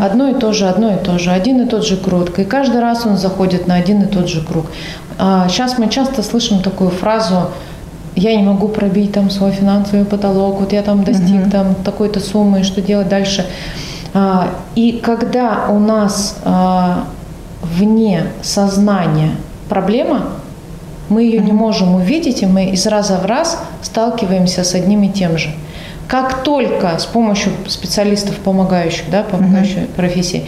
Одно 0.02 0.30
и 0.30 0.34
то 0.34 0.54
же, 0.54 0.68
одно 0.68 0.94
и 0.94 0.98
то 0.98 1.20
же, 1.20 1.32
один 1.32 1.62
и 1.62 1.68
тот 1.68 1.86
же 1.86 1.98
круг. 1.98 2.38
И 2.40 2.44
каждый 2.44 2.82
раз 2.82 3.06
он 3.06 3.18
заходит 3.18 3.68
на 3.68 3.76
один 3.76 4.02
и 4.04 4.06
тот 4.06 4.28
же 4.28 4.42
круг. 4.42 4.68
А 5.18 5.48
сейчас 5.50 5.78
мы 5.78 5.90
часто 5.90 6.24
слышим 6.24 6.62
такую 6.62 6.90
фразу 6.90 7.50
я 8.16 8.36
не 8.36 8.44
могу 8.44 8.70
пробить 8.70 9.12
там 9.12 9.30
свой 9.30 9.52
финансовый 9.52 10.06
потолок, 10.06 10.62
вот 10.62 10.72
я 10.72 10.82
там 10.82 11.04
достиг 11.04 11.48
uh 11.48 11.52
там 11.52 11.76
такой-то 11.76 12.20
суммы, 12.20 12.64
что 12.64 12.82
делать 12.82 13.10
дальше. 13.10 13.46
А, 14.14 14.50
и 14.76 15.02
когда 15.04 15.68
у 15.70 15.80
нас 15.80 16.38
а, 16.46 17.06
вне 17.62 18.28
сознания 18.42 19.32
проблема, 19.68 20.30
мы 21.10 21.24
ее 21.24 21.40
не 21.40 21.52
можем 21.52 21.96
увидеть, 21.96 22.42
и 22.42 22.46
мы 22.46 22.66
из 22.66 22.88
раза 22.88 23.18
в 23.18 23.26
раз 23.26 23.60
сталкиваемся 23.82 24.64
с 24.64 24.74
одним 24.74 25.04
и 25.04 25.10
тем 25.10 25.38
же. 25.38 25.50
Как 26.08 26.44
только 26.44 26.98
с 27.00 27.06
помощью 27.06 27.52
специалистов, 27.68 28.36
помогающих, 28.38 29.10
да, 29.10 29.24
помогающей 29.24 29.82
uh 29.82 29.96
профессии, 29.96 30.48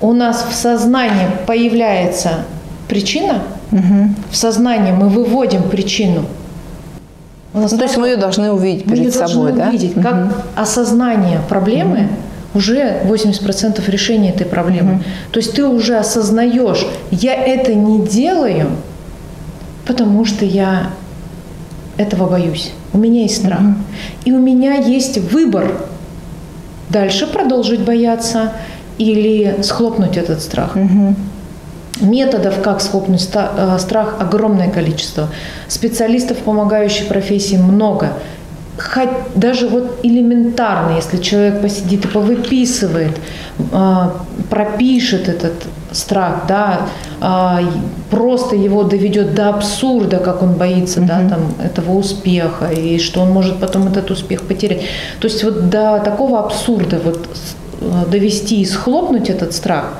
у 0.00 0.12
нас 0.12 0.46
в 0.48 0.54
сознании 0.54 1.26
появляется 1.46 2.44
причина, 2.88 3.42
uh 3.70 4.08
в 4.30 4.36
сознании 4.36 4.92
мы 4.92 5.08
выводим 5.08 5.64
причину. 5.64 6.24
Ну, 7.52 7.68
то 7.68 7.82
есть 7.82 7.96
мы 7.96 8.08
ее 8.08 8.16
должны 8.16 8.52
увидеть 8.52 8.84
перед 8.84 9.06
мы 9.06 9.10
собой, 9.10 9.52
да? 9.52 9.68
увидеть, 9.68 9.94
как 9.94 10.14
uh 10.14 10.32
осознание 10.56 11.40
проблемы 11.48 11.98
uh 11.98 12.08
уже 12.54 13.00
80% 13.04 13.88
решения 13.90 14.30
этой 14.30 14.46
проблемы. 14.46 14.94
Угу. 14.94 15.02
То 15.32 15.38
есть 15.38 15.54
ты 15.54 15.64
уже 15.64 15.96
осознаешь, 15.96 16.86
я 17.10 17.34
это 17.34 17.74
не 17.74 18.04
делаю, 18.06 18.70
потому 19.86 20.24
что 20.24 20.44
я 20.44 20.90
этого 22.00 22.28
боюсь. 22.28 22.72
У 22.92 22.98
меня 22.98 23.22
есть 23.22 23.36
страх. 23.36 23.60
Угу. 23.60 23.74
И 24.24 24.32
у 24.32 24.38
меня 24.38 24.74
есть 24.74 25.18
выбор 25.18 25.72
дальше 26.88 27.26
продолжить 27.26 27.80
бояться 27.80 28.52
или 28.98 29.62
схлопнуть 29.62 30.16
этот 30.16 30.40
страх. 30.40 30.76
Угу. 30.76 31.14
Методов, 32.00 32.62
как 32.62 32.80
схлопнуть 32.80 33.28
э, 33.34 33.78
страх, 33.78 34.16
огромное 34.18 34.70
количество. 34.70 35.28
Специалистов, 35.68 36.38
помогающих 36.38 37.08
профессии, 37.08 37.56
много 37.56 38.14
хоть 38.80 39.10
даже 39.34 39.68
вот 39.68 40.00
элементарно, 40.02 40.96
если 40.96 41.18
человек 41.18 41.60
посидит 41.60 42.04
и 42.04 42.08
повыписывает, 42.08 43.16
а, 43.72 44.16
пропишет 44.48 45.28
этот 45.28 45.54
страх, 45.92 46.44
да, 46.48 46.82
а, 47.20 47.60
просто 48.10 48.56
его 48.56 48.84
доведет 48.84 49.34
до 49.34 49.50
абсурда, 49.50 50.18
как 50.18 50.42
он 50.42 50.54
боится, 50.54 51.00
mm 51.00 51.06
да, 51.06 51.28
там 51.28 51.40
этого 51.62 51.92
успеха 51.92 52.70
и 52.70 52.98
что 52.98 53.20
он 53.20 53.30
может 53.30 53.58
потом 53.60 53.88
этот 53.88 54.10
успех 54.10 54.42
потерять. 54.42 54.82
То 55.20 55.28
есть 55.28 55.44
вот 55.44 55.68
до 55.68 56.00
такого 56.04 56.38
абсурда 56.38 57.00
вот 57.04 57.28
довести 58.10 58.60
и 58.60 58.64
схлопнуть 58.64 59.30
этот 59.30 59.52
страх, 59.52 59.94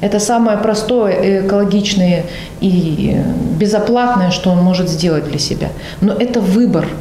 это 0.00 0.18
самое 0.18 0.58
простое, 0.58 1.46
экологичное 1.46 2.24
и 2.60 3.16
безоплатное, 3.58 4.30
что 4.30 4.50
он 4.50 4.58
может 4.58 4.88
сделать 4.88 5.28
для 5.28 5.38
себя. 5.38 5.68
Но 6.00 6.12
это 6.12 6.40
выбор– 6.40 6.86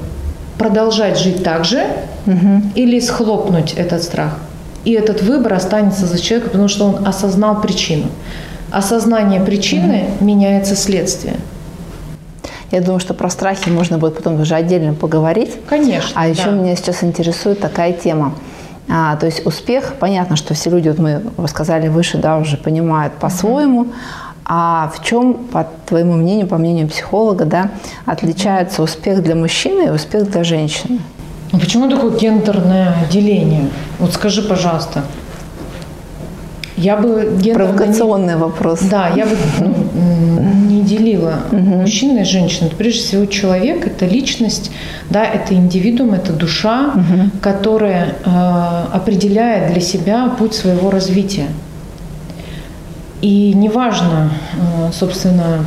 продолжать 0.57 1.19
жить 1.19 1.43
так 1.43 1.65
же 1.65 1.85
угу. 2.25 2.61
или 2.75 2.99
схлопнуть 2.99 3.73
этот 3.73 4.03
страх. 4.03 4.37
И 4.85 4.91
этот 4.91 5.21
выбор 5.21 5.53
останется 5.53 6.05
за 6.05 6.19
человеком, 6.19 6.51
потому 6.51 6.67
что 6.67 6.85
он 6.85 7.07
осознал 7.07 7.61
причину. 7.61 8.07
Осознание 8.71 9.39
причины 9.39 10.05
угу. 10.17 10.25
меняется 10.25 10.75
следствие. 10.75 11.35
Я 12.71 12.81
думаю, 12.81 12.99
что 12.99 13.13
про 13.13 13.29
страхи 13.29 13.69
можно 13.69 13.99
будет 13.99 14.15
потом 14.15 14.41
уже 14.41 14.55
отдельно 14.55 14.93
поговорить. 14.95 15.51
Конечно. 15.69 16.09
А 16.15 16.27
еще 16.27 16.45
да. 16.45 16.51
меня 16.51 16.75
сейчас 16.75 17.03
интересует 17.03 17.59
такая 17.59 17.93
тема. 17.93 18.33
А, 18.89 19.15
то 19.15 19.27
есть 19.27 19.45
успех, 19.45 19.93
понятно, 19.99 20.35
что 20.35 20.53
все 20.53 20.69
люди, 20.69 20.89
вот 20.89 20.97
мы 20.97 21.21
рассказали 21.37 21.87
выше, 21.87 22.17
да, 22.17 22.37
уже 22.37 22.57
понимают 22.57 23.13
по-своему. 23.13 23.87
А 24.45 24.91
в 24.93 25.03
чем, 25.03 25.35
по 25.35 25.67
твоему 25.85 26.13
мнению, 26.13 26.47
по 26.47 26.57
мнению 26.57 26.87
психолога, 26.87 27.45
да, 27.45 27.69
отличается 28.05 28.83
успех 28.83 29.23
для 29.23 29.35
мужчины 29.35 29.87
и 29.87 29.89
успех 29.89 30.29
для 30.29 30.43
женщины? 30.43 30.99
Ну, 31.51 31.59
почему 31.59 31.89
такое 31.89 32.17
гендерное 32.17 32.95
деление? 33.11 33.69
Вот 33.99 34.13
скажи, 34.13 34.41
пожалуйста. 34.41 35.03
Я 36.75 36.97
бы 36.97 37.39
Провокационный 37.53 38.33
не... 38.33 38.39
вопрос. 38.39 38.79
Да, 38.81 39.09
я 39.09 39.25
бы 39.25 39.37
ну, 39.59 40.43
не 40.67 40.81
делила 40.81 41.35
угу. 41.51 41.59
мужчины 41.59 42.21
и 42.21 42.23
женщины. 42.23 42.71
Прежде 42.75 42.99
всего, 43.01 43.25
человек– 43.27 43.85
это 43.87 44.05
личность, 44.05 44.71
да, 45.09 45.23
это 45.23 45.53
индивидуум, 45.53 46.13
это 46.13 46.33
душа, 46.33 46.93
угу. 46.95 47.29
которая 47.41 48.15
э, 48.25 48.85
определяет 48.91 49.71
для 49.71 49.81
себя 49.81 50.29
путь 50.37 50.55
своего 50.55 50.89
развития. 50.89 51.47
И 53.23 53.53
неважно, 53.53 54.31
э, 54.53 54.91
собственно, 54.91 55.65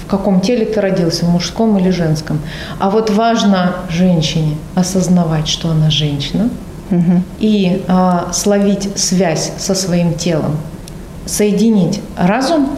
в 0.00 0.06
каком 0.06 0.40
теле 0.40 0.64
ты 0.64 0.80
родился, 0.80 1.24
в 1.24 1.28
мужском 1.28 1.76
или 1.76 1.90
женском. 1.90 2.38
А 2.78 2.88
вот 2.88 3.10
важно 3.10 3.74
женщине 3.90 4.56
осознавать, 4.76 5.48
что 5.48 5.70
она 5.70 5.90
женщина, 5.90 6.50
угу. 6.88 7.22
и 7.40 7.84
а, 7.88 8.28
словить 8.32 8.90
связь 8.96 9.50
со 9.58 9.74
своим 9.74 10.14
телом, 10.14 10.56
соединить 11.26 12.00
разум 12.16 12.70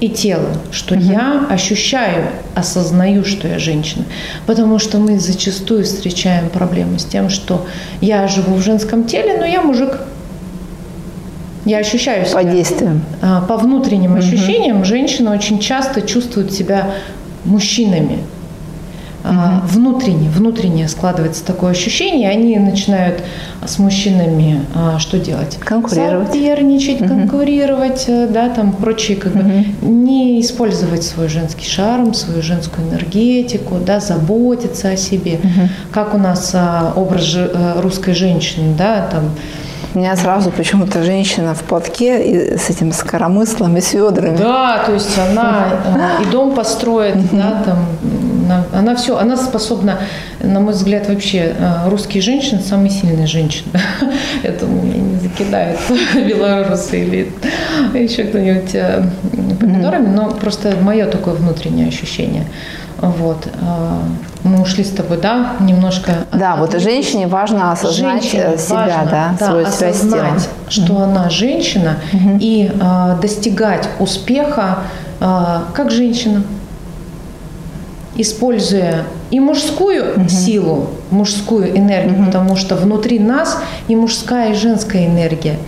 и 0.00 0.08
тело, 0.08 0.48
что 0.70 0.94
угу. 0.94 1.04
я 1.04 1.46
ощущаю, 1.50 2.28
осознаю, 2.54 3.22
что 3.22 3.48
я 3.48 3.58
женщина. 3.58 4.06
Потому 4.46 4.78
что 4.78 4.96
мы 4.96 5.20
зачастую 5.20 5.84
встречаем 5.84 6.48
проблемы 6.48 6.98
с 6.98 7.04
тем, 7.04 7.28
что 7.28 7.66
я 8.00 8.26
живу 8.28 8.54
в 8.54 8.62
женском 8.62 9.04
теле, 9.04 9.36
но 9.38 9.44
я 9.44 9.60
мужик. 9.60 9.90
Я 11.64 11.78
ощущаю 11.78 12.26
себя. 12.26 12.38
По 12.38 12.44
действиям. 12.44 13.02
А, 13.20 13.40
по 13.42 13.56
внутренним 13.56 14.12
угу. 14.12 14.20
ощущениям 14.20 14.84
женщины 14.84 15.30
очень 15.30 15.58
часто 15.58 16.02
чувствуют 16.02 16.52
себя 16.52 16.90
мужчинами. 17.44 18.18
Угу. 19.24 19.32
Внутренне, 19.68 20.28
внутренне 20.28 20.88
складывается 20.88 21.44
такое 21.44 21.70
ощущение, 21.70 22.28
и 22.28 22.34
они 22.34 22.58
начинают 22.58 23.22
с 23.64 23.78
мужчинами 23.78 24.62
а, 24.74 24.98
что 24.98 25.20
делать? 25.20 25.58
Конкурировать. 25.60 26.32
Соперничать, 26.32 27.00
угу. 27.00 27.08
конкурировать, 27.08 28.04
э, 28.08 28.26
да, 28.26 28.48
там 28.48 28.72
прочие, 28.72 29.16
как 29.16 29.36
угу. 29.36 29.44
бы, 29.44 29.64
не 29.82 30.40
использовать 30.40 31.04
свой 31.04 31.28
женский 31.28 31.68
шарм, 31.68 32.14
свою 32.14 32.42
женскую 32.42 32.88
энергетику, 32.88 33.76
да, 33.86 34.00
заботиться 34.00 34.90
о 34.90 34.96
себе. 34.96 35.34
Угу. 35.34 35.68
Как 35.92 36.14
у 36.14 36.18
нас 36.18 36.52
образ 36.96 37.32
э, 37.36 37.80
русской 37.80 38.14
женщины, 38.14 38.74
да, 38.76 39.06
там, 39.08 39.30
меня 39.94 40.16
сразу 40.16 40.50
почему-то 40.50 41.02
женщина 41.02 41.54
в 41.54 41.62
платке 41.62 42.22
и 42.22 42.58
с 42.58 42.70
этим 42.70 42.92
скоромыслом 42.92 43.76
и 43.76 43.80
с 43.80 43.94
ведрами. 43.94 44.36
Да, 44.36 44.82
то 44.84 44.92
есть 44.92 45.18
она 45.18 45.68
э, 45.84 46.22
и 46.22 46.30
дом 46.30 46.54
построит, 46.54 47.16
да, 47.32 47.62
там, 47.64 47.86
она, 48.44 48.64
она 48.72 48.96
все, 48.96 49.16
она 49.16 49.36
способна, 49.36 49.98
на 50.40 50.60
мой 50.60 50.72
взгляд, 50.72 51.08
вообще 51.08 51.54
э, 51.58 51.88
русские 51.88 52.22
женщины 52.22 52.60
самые 52.60 52.90
сильные 52.90 53.26
женщины. 53.26 53.72
Это 54.42 54.66
меня 54.66 54.98
не 54.98 55.16
закидают 55.16 55.80
белорусы 56.14 57.02
или 57.02 57.32
еще 57.94 58.24
кто-нибудь 58.24 58.74
э, 58.74 59.02
помидорами, 59.60 60.08
но 60.08 60.30
просто 60.30 60.76
мое 60.80 61.06
такое 61.06 61.34
внутреннее 61.34 61.88
ощущение. 61.88 62.46
Вот. 63.02 63.48
А, 63.60 64.00
мы 64.44 64.62
ушли 64.62 64.84
с 64.84 64.90
тобой, 64.90 65.18
да, 65.18 65.56
немножко. 65.58 66.12
Да, 66.32 66.54
от, 66.54 66.60
вот 66.60 66.80
женщине 66.80 67.26
важно 67.26 67.72
осознать 67.72 68.22
женщине 68.22 68.56
себя, 68.56 68.76
важно, 68.76 69.08
да, 69.10 69.36
да, 69.38 69.46
свою 69.46 69.66
связь 69.66 69.96
с 69.96 70.00
телом. 70.00 70.38
что 70.68 70.92
mm-hmm. 70.94 71.02
она 71.02 71.28
женщина, 71.28 71.96
mm-hmm. 72.12 72.38
и 72.40 72.72
а, 72.80 73.16
достигать 73.16 73.88
успеха 73.98 74.78
а, 75.20 75.64
как 75.74 75.90
женщина, 75.90 76.44
используя 78.14 79.04
и 79.32 79.40
мужскую 79.40 80.04
mm-hmm. 80.04 80.28
силу, 80.28 80.90
мужскую 81.10 81.76
энергию, 81.76 82.20
mm-hmm. 82.20 82.26
потому 82.26 82.54
что 82.54 82.76
внутри 82.76 83.18
нас 83.18 83.58
и 83.88 83.96
мужская, 83.96 84.52
и 84.52 84.54
женская 84.54 85.06
энергия, 85.06 85.58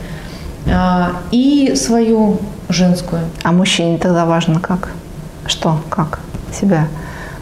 а, 0.72 1.10
и 1.32 1.74
свою 1.74 2.38
женскую. 2.68 3.22
А 3.42 3.50
мужчине 3.50 3.98
тогда 3.98 4.24
важно 4.24 4.60
как? 4.60 4.90
Что, 5.46 5.80
как 5.90 6.20
себя? 6.52 6.86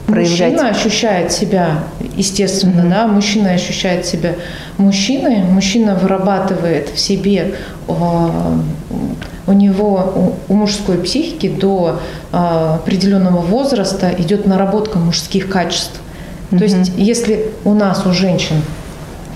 Проявлять. 0.07 0.53
Мужчина 0.53 0.69
ощущает 0.69 1.33
себя, 1.33 1.81
естественно, 2.17 2.81
mm-hmm. 2.83 2.91
да, 2.91 3.07
мужчина 3.07 3.51
ощущает 3.51 4.07
себя 4.07 4.35
мужчиной, 4.79 5.43
мужчина 5.43 5.95
вырабатывает 5.95 6.91
в 6.91 6.99
себе 6.99 7.55
а, 7.89 8.59
у 9.47 9.53
него, 9.53 10.35
у 10.49 10.55
мужской 10.55 10.99
психики 10.99 11.49
до 11.49 12.01
а, 12.31 12.77
определенного 12.77 13.41
возраста 13.41 14.11
идет 14.17 14.47
наработка 14.47 14.99
мужских 14.99 15.49
качеств. 15.49 16.01
Mm-hmm. 16.51 16.59
То 16.59 16.65
есть, 16.65 16.93
если 16.97 17.51
у 17.65 17.75
нас, 17.75 18.07
у 18.07 18.13
женщин, 18.13 18.57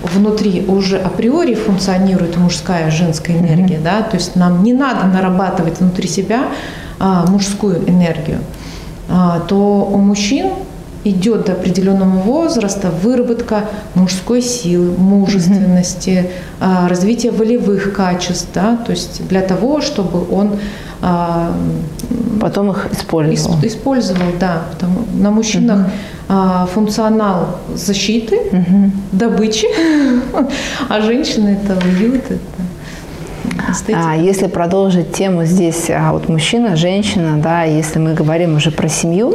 внутри 0.01 0.63
уже 0.67 0.97
априори 0.99 1.55
функционирует 1.55 2.37
мужская 2.37 2.91
женская 2.91 3.37
энергия, 3.37 3.77
mm-hmm. 3.77 3.83
да, 3.83 4.01
то 4.03 4.15
есть 4.15 4.35
нам 4.35 4.63
не 4.63 4.73
надо 4.73 5.07
нарабатывать 5.07 5.79
внутри 5.79 6.07
себя 6.07 6.45
а, 6.99 7.25
мужскую 7.27 7.87
энергию, 7.89 8.39
то 9.47 9.89
у 9.91 9.97
мужчин 9.97 10.49
идет 11.03 11.45
до 11.45 11.53
определенного 11.53 12.17
возраста 12.19 12.91
выработка 12.91 13.65
мужской 13.95 14.41
силы, 14.41 14.91
мужественности, 14.97 16.29
mm-hmm. 16.59 16.87
развитие 16.89 17.31
волевых 17.31 17.93
качеств, 17.93 18.49
да, 18.53 18.77
то 18.77 18.91
есть 18.91 19.25
для 19.27 19.41
того, 19.41 19.79
чтобы 19.79 20.25
он 20.29 20.57
а, 21.01 21.53
потом 22.41 22.71
их 22.71 22.87
использовал. 22.91 23.57
Использовал, 23.61 24.31
да. 24.39 24.63
Потому 24.71 25.05
на 25.13 25.31
мужчинах 25.31 25.87
функционал 26.73 27.59
защиты, 27.73 28.37
угу. 28.51 28.91
добычи, 29.13 29.67
а 30.89 31.01
женщины 31.01 31.57
это 31.61 31.77
уют, 31.87 32.25
это 32.25 32.39
А 33.93 34.15
если 34.15 34.47
продолжить 34.47 35.13
тему 35.13 35.45
здесь, 35.45 35.89
а 35.89 36.13
вот 36.13 36.29
мужчина, 36.29 36.75
женщина, 36.75 37.37
да, 37.37 37.63
если 37.63 37.99
мы 37.99 38.13
говорим 38.13 38.55
уже 38.55 38.71
про 38.71 38.87
семью, 38.87 39.31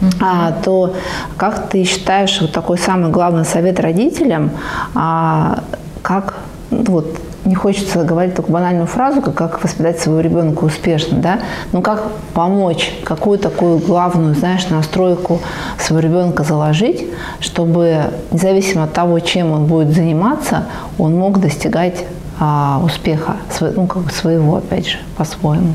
uh 0.00 0.10
а, 0.20 0.52
то 0.64 0.94
как 1.36 1.68
ты 1.68 1.84
считаешь 1.84 2.40
вот 2.40 2.52
такой 2.52 2.78
самый 2.78 3.10
главный 3.10 3.44
совет 3.44 3.78
родителям, 3.80 4.50
а, 4.94 5.62
как 6.02 6.38
вот 6.70 7.18
не 7.44 7.54
хочется 7.54 8.04
говорить 8.04 8.34
такую 8.34 8.54
банальную 8.54 8.86
фразу, 8.86 9.22
как, 9.22 9.34
как 9.34 9.62
воспитать 9.62 9.98
своего 9.98 10.20
ребенка 10.20 10.64
успешно, 10.64 11.18
да, 11.18 11.40
но 11.72 11.82
как 11.82 12.04
помочь, 12.34 12.92
какую 13.04 13.38
такую 13.38 13.78
главную, 13.78 14.34
знаешь, 14.34 14.68
настройку 14.68 15.40
своего 15.78 16.00
ребенка 16.00 16.44
заложить, 16.44 17.06
чтобы 17.40 18.12
независимо 18.30 18.84
от 18.84 18.92
того, 18.92 19.18
чем 19.20 19.52
он 19.52 19.66
будет 19.66 19.94
заниматься, 19.94 20.66
он 20.98 21.16
мог 21.16 21.40
достигать 21.40 22.04
а, 22.40 22.80
успеха, 22.82 23.36
ну, 23.60 23.86
как 23.86 24.04
бы 24.04 24.10
своего, 24.10 24.56
опять 24.56 24.88
же, 24.88 24.96
по-своему. 25.18 25.74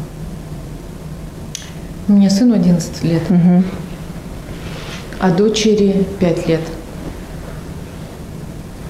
У 2.07 2.13
меня 2.13 2.29
сыну 2.31 2.55
11 2.55 3.03
лет, 3.03 3.21
угу. 3.29 3.63
а 5.19 5.29
дочери 5.29 6.07
5 6.19 6.47
лет. 6.47 6.61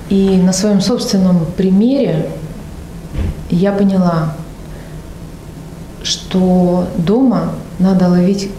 И 0.08 0.38
на 0.38 0.54
своем 0.54 0.80
собственном 0.80 1.46
примере 1.58 2.30
я 3.50 3.74
поняла, 3.74 4.36
что 6.02 6.88
дома 6.98 7.56
надо 7.80 8.08
ловить 8.08 8.50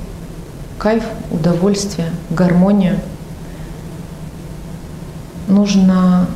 кайф, 0.78 1.04
удовольствие, 1.30 2.10
гармонию. 2.28 2.98
Нужно 5.48 6.26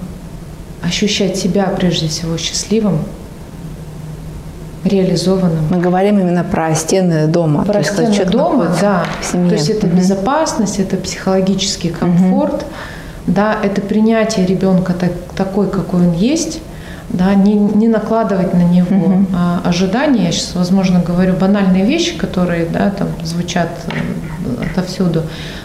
ощущать 0.83 1.37
себя 1.37 1.65
прежде 1.77 2.09
всего 2.09 2.37
счастливым, 2.39 3.01
реализованным. 4.85 5.67
Мы 5.71 5.79
говорим 5.79 6.19
именно 6.19 6.45
про 6.45 6.75
стены 6.75 7.27
дома. 7.27 7.65
Про 7.65 7.83
то 7.83 7.85
стены 7.85 8.09
есть, 8.09 8.31
дома, 8.31 8.75
да. 8.81 9.05
В 9.21 9.25
семье. 9.25 9.51
То 9.51 9.55
есть 9.57 9.69
это 9.71 9.87
угу. 9.87 9.97
безопасность, 9.97 10.79
это 10.79 10.97
психологический 10.97 11.91
комфорт, 11.91 12.55
угу. 12.55 12.65
да, 13.27 13.59
это 13.63 13.81
принятие 13.81 14.47
ребенка 14.47 14.95
так, 14.95 15.13
такой, 15.37 15.69
какой 15.71 16.01
он 16.09 16.13
есть, 16.15 16.61
да, 17.13 17.35
не, 17.35 17.55
не 17.55 17.89
накладывать 17.89 18.55
на 18.55 18.63
него 18.63 19.07
угу. 19.07 19.27
а, 19.35 19.61
ожидания. 19.65 20.27
Я 20.27 20.33
сейчас, 20.33 20.55
возможно, 20.55 21.01
говорю 21.01 21.35
банальные 21.35 21.85
вещи, 21.85 22.17
которые 22.17 22.67
да, 22.67 22.91
там 22.91 23.09
звучат 23.25 23.69
э, 23.89 24.65
отовсюду. 24.65 25.23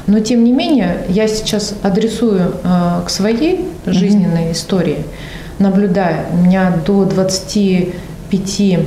Но 0.08 0.20
тем 0.20 0.44
не 0.44 0.52
менее, 0.52 1.06
я 1.10 1.28
сейчас 1.28 1.76
адресую 1.84 2.56
а, 2.64 3.04
к 3.06 3.10
своей 3.10 3.68
жизненной 3.86 4.46
угу. 4.46 4.52
истории, 4.54 5.06
наблюдая. 5.60 6.26
У 6.34 6.38
меня 6.38 6.74
до 6.86 7.06
25, 7.06 8.80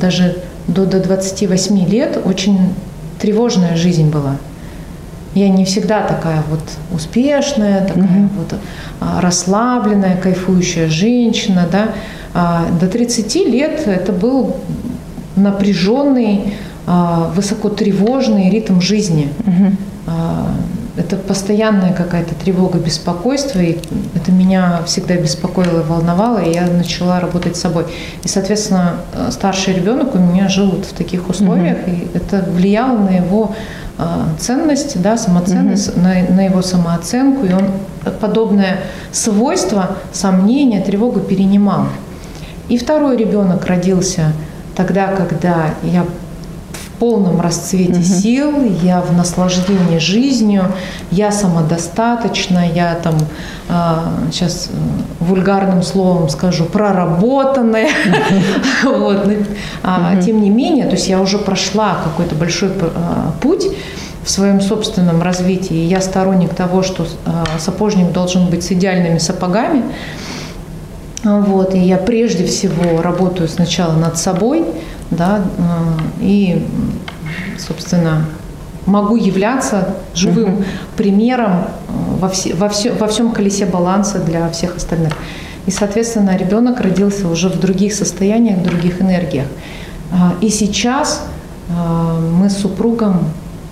даже 0.00 0.36
до, 0.68 0.86
до 0.86 1.00
28 1.00 1.88
лет 1.88 2.18
очень 2.24 2.74
тревожная 3.18 3.76
жизнь 3.76 4.10
была. 4.10 4.36
Я 5.34 5.48
не 5.48 5.64
всегда 5.64 6.02
такая 6.02 6.42
вот 6.50 6.60
успешная, 6.92 7.86
такая 7.86 8.04
угу. 8.04 8.28
вот 8.38 8.54
а, 9.00 9.20
расслабленная, 9.20 10.16
кайфующая 10.16 10.88
женщина, 10.88 11.68
да. 11.70 11.88
А, 12.34 12.66
до 12.80 12.88
30 12.88 13.34
лет 13.46 13.86
это 13.86 14.12
был 14.12 14.56
напряженный, 15.36 16.54
а, 16.86 17.30
высокотревожный 17.34 18.50
ритм 18.50 18.80
жизни. 18.80 19.28
Угу. 19.46 19.76
Это 20.96 21.16
постоянная 21.16 21.94
какая-то 21.94 22.34
тревога, 22.34 22.78
беспокойство, 22.78 23.60
и 23.60 23.78
это 24.14 24.32
меня 24.32 24.82
всегда 24.84 25.14
беспокоило 25.16 25.80
и 25.80 25.84
волновало, 25.84 26.38
и 26.38 26.52
я 26.52 26.66
начала 26.66 27.20
работать 27.20 27.56
с 27.56 27.60
собой. 27.60 27.84
И, 28.24 28.28
соответственно, 28.28 28.96
старший 29.30 29.74
ребенок 29.74 30.14
у 30.14 30.18
меня 30.18 30.48
жил 30.48 30.70
вот 30.70 30.84
в 30.86 30.92
таких 30.92 31.28
условиях, 31.28 31.78
угу. 31.86 31.90
и 31.92 32.16
это 32.16 32.44
влияло 32.50 32.98
на 32.98 33.10
его 33.10 33.54
а, 34.02 34.28
ценности, 34.38 34.96
да, 34.96 35.18
самоценность, 35.18 35.90
угу. 35.90 36.00
на, 36.00 36.22
на 36.34 36.46
его 36.46 36.62
самооценку, 36.62 37.44
и 37.44 37.52
он 37.52 37.66
подобное 38.18 38.80
свойство, 39.12 39.98
сомнение, 40.10 40.80
тревогу 40.80 41.20
перенимал. 41.20 41.84
И 42.70 42.78
второй 42.78 43.18
ребенок 43.18 43.66
родился 43.66 44.32
тогда, 44.74 45.08
когда 45.08 45.74
я 45.82 46.06
полном 47.00 47.40
расцвете 47.40 47.94
угу. 47.94 48.02
сил, 48.02 48.52
я 48.82 49.00
в 49.00 49.12
наслаждении 49.12 49.98
жизнью, 49.98 50.66
я 51.10 51.32
самодостаточна, 51.32 52.70
я 52.72 52.94
там 52.94 53.14
сейчас 54.30 54.68
а, 54.68 55.24
вульгарным 55.24 55.82
словом 55.82 56.28
скажу 56.28 56.66
проработанная, 56.66 57.88
вот. 58.84 59.26
А, 59.82 60.20
тем 60.20 60.42
не 60.42 60.50
менее, 60.50 60.84
то 60.84 60.92
есть 60.92 61.08
я 61.08 61.20
уже 61.20 61.38
прошла 61.38 61.96
какой-то 62.04 62.34
большой 62.34 62.68
а, 62.68 63.32
путь 63.40 63.66
в 64.22 64.30
своем 64.30 64.60
собственном 64.60 65.22
развитии. 65.22 65.86
Я 65.86 66.02
сторонник 66.02 66.54
того, 66.54 66.82
что 66.82 67.04
э, 67.04 67.30
сапожник 67.58 68.12
должен 68.12 68.50
быть 68.50 68.62
с 68.62 68.70
идеальными 68.70 69.16
сапогами. 69.16 69.82
Вот, 71.24 71.74
и 71.74 71.78
я 71.78 71.96
прежде 71.96 72.44
всего 72.44 73.00
работаю 73.00 73.48
сначала 73.48 73.94
над 73.94 74.18
собой, 74.18 74.66
да, 75.10 75.42
и, 76.20 76.66
собственно, 77.58 78.26
могу 78.86 79.16
являться 79.16 79.96
живым 80.14 80.64
примером 80.96 81.52
э, 81.52 81.92
во, 82.18 82.28
все, 82.28 82.54
во, 82.54 82.68
все, 82.68 82.92
во 82.92 83.06
всем 83.06 83.32
колесе 83.32 83.66
баланса 83.66 84.18
для 84.18 84.48
всех 84.50 84.76
остальных. 84.76 85.12
И, 85.66 85.70
соответственно, 85.70 86.36
ребенок 86.36 86.80
родился 86.80 87.28
уже 87.28 87.48
в 87.48 87.60
других 87.60 87.94
состояниях, 87.94 88.58
в 88.58 88.62
других 88.62 89.02
энергиях. 89.02 89.46
И 90.40 90.48
сейчас 90.48 91.26
мы 91.68 92.48
с 92.50 92.56
супругом 92.56 93.26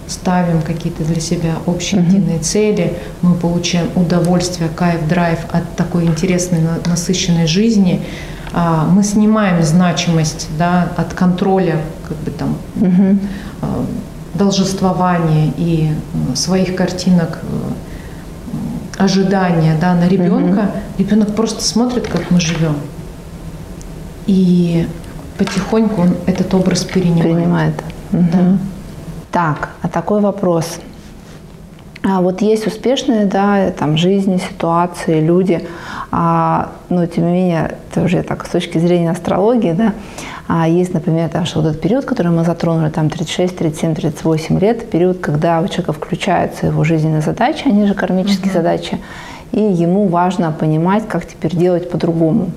ставим 0.08 0.62
какие-то 0.62 1.04
для 1.04 1.20
себя 1.20 1.54
общие 1.66 2.00
единые 2.00 2.38
цели, 2.38 2.94
мы 3.22 3.34
получаем 3.34 3.88
удовольствие, 3.94 4.68
кайф, 4.74 5.06
драйв 5.08 5.40
от 5.52 5.76
такой 5.76 6.04
интересной, 6.04 6.60
насыщенной 6.86 7.46
жизни, 7.46 8.00
а, 8.00 8.37
мы 8.52 9.02
снимаем 9.02 9.62
значимость 9.62 10.48
да, 10.58 10.88
от 10.96 11.12
контроля 11.14 11.80
как 12.08 12.16
бы 12.18 12.30
там 12.30 12.56
угу. 12.76 13.18
должествования 14.34 15.52
и 15.56 15.92
своих 16.34 16.74
картинок 16.74 17.40
э, 17.42 19.02
ожидания 19.02 19.76
да, 19.80 19.94
на 19.94 20.08
ребенка. 20.08 20.60
Угу. 20.60 20.70
Ребенок 20.98 21.34
просто 21.34 21.62
смотрит, 21.62 22.08
как 22.08 22.30
мы 22.30 22.40
живем. 22.40 22.76
И 24.26 24.88
потихоньку 25.36 26.02
он 26.02 26.16
этот 26.26 26.52
образ 26.54 26.84
перенимает. 26.84 27.36
Принимает. 27.36 27.74
Угу. 28.12 28.26
Да. 28.32 28.58
Так, 29.30 29.70
а 29.82 29.88
такой 29.88 30.20
вопрос. 30.20 30.78
А 32.02 32.20
вот 32.20 32.42
есть 32.42 32.66
успешные, 32.66 33.26
да, 33.26 33.70
там, 33.72 33.96
жизни, 33.96 34.38
ситуации, 34.38 35.20
люди, 35.20 35.66
а, 36.10 36.70
но 36.88 37.06
тем 37.06 37.26
не 37.26 37.32
менее, 37.32 37.76
это 37.90 38.02
уже 38.02 38.22
так 38.22 38.46
с 38.46 38.50
точки 38.50 38.78
зрения 38.78 39.10
астрологии, 39.10 39.72
да, 39.72 39.92
а 40.46 40.68
есть, 40.68 40.94
например, 40.94 41.28
даже 41.30 41.56
вот 41.56 41.66
этот 41.66 41.80
период, 41.80 42.04
который 42.04 42.30
мы 42.30 42.44
затронули, 42.44 42.90
там 42.90 43.10
36, 43.10 43.56
37, 43.56 43.94
38 43.94 44.58
лет, 44.58 44.90
период, 44.90 45.18
когда 45.18 45.60
у 45.60 45.68
человека 45.68 45.92
включаются 45.92 46.66
его 46.66 46.84
жизненные 46.84 47.20
задачи, 47.20 47.64
они 47.66 47.86
же 47.86 47.94
кармические 47.94 48.52
угу. 48.52 48.58
задачи, 48.58 48.98
и 49.52 49.60
ему 49.60 50.06
важно 50.06 50.52
понимать, 50.52 51.06
как 51.08 51.26
теперь 51.26 51.54
делать 51.56 51.90
по-другому. 51.90 52.52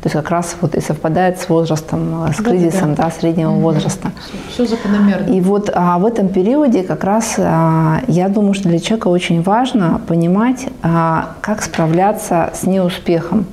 То 0.00 0.06
есть 0.06 0.14
как 0.14 0.30
раз 0.30 0.56
вот 0.60 0.76
и 0.76 0.80
совпадает 0.80 1.40
с 1.40 1.48
возрастом, 1.48 2.26
э, 2.26 2.32
с 2.32 2.36
кризисом 2.36 2.94
да, 2.94 3.02
да. 3.02 3.08
Да, 3.08 3.10
среднего 3.10 3.50
угу. 3.50 3.60
возраста. 3.60 4.12
Все 4.48 4.64
закономерно. 4.64 5.32
И 5.32 5.40
вот 5.40 5.70
а, 5.74 5.98
в 5.98 6.06
этом 6.06 6.28
периоде 6.28 6.84
как 6.84 7.02
раз 7.02 7.34
а, 7.38 8.00
я 8.06 8.28
думаю, 8.28 8.54
что 8.54 8.68
для 8.68 8.78
человека 8.78 9.08
очень 9.08 9.42
важно 9.42 10.00
понимать, 10.06 10.68
а, 10.82 11.30
как 11.40 11.62
справляться 11.62 12.50
с 12.54 12.62
неуспехом. 12.62 13.46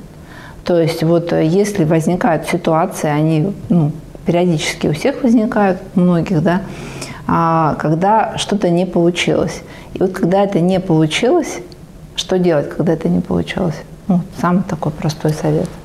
То 0.64 0.80
есть 0.80 1.04
вот 1.04 1.34
э, 1.34 1.46
если 1.46 1.84
возникают 1.84 2.48
ситуации, 2.48 3.10
они 3.10 3.52
ну, 3.70 3.92
периодически 4.26 4.88
у 4.88 4.94
всех 4.94 5.24
возникают, 5.24 5.80
у 5.96 6.02
многих, 6.02 6.44
да, 6.44 6.62
а, 7.28 7.76
когда 7.80 8.38
что-то 8.38 8.70
не 8.70 8.86
получилось. 8.86 9.64
И 9.96 10.00
вот 10.00 10.12
когда 10.12 10.44
это 10.44 10.60
не 10.60 10.80
получилось, 10.80 11.60
что 12.16 12.38
делать, 12.38 12.70
когда 12.70 12.94
это 12.94 13.10
не 13.10 13.20
получилось? 13.20 13.76
Ну, 14.08 14.22
самый 14.40 14.64
такой 14.64 14.92
простой 14.92 15.32
совет– 15.34 15.70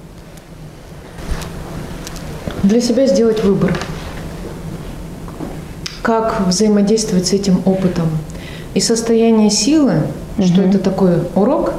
для 2.71 2.81
себя 2.81 3.07
сделать 3.07 3.45
выбор. 3.45 3.79
Как 6.03 6.47
взаимодействовать 6.47 7.27
с 7.27 7.33
этим 7.35 7.61
опытом? 7.67 8.09
и 8.75 8.81
состояние 8.81 9.51
силы, 9.51 10.03
угу. 10.39 10.47
что 10.47 10.63
это 10.63 10.79
такой 10.79 11.13
урок, 11.35 11.73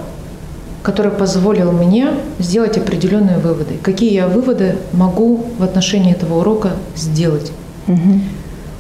который 0.83 1.11
позволил 1.11 1.71
мне 1.71 2.09
сделать 2.39 2.77
определенные 2.77 3.37
выводы. 3.37 3.75
Какие 3.81 4.13
я 4.13 4.27
выводы 4.27 4.75
могу 4.93 5.45
в 5.57 5.63
отношении 5.63 6.11
этого 6.11 6.39
урока 6.39 6.71
сделать? 6.95 7.51
Угу. 7.87 8.19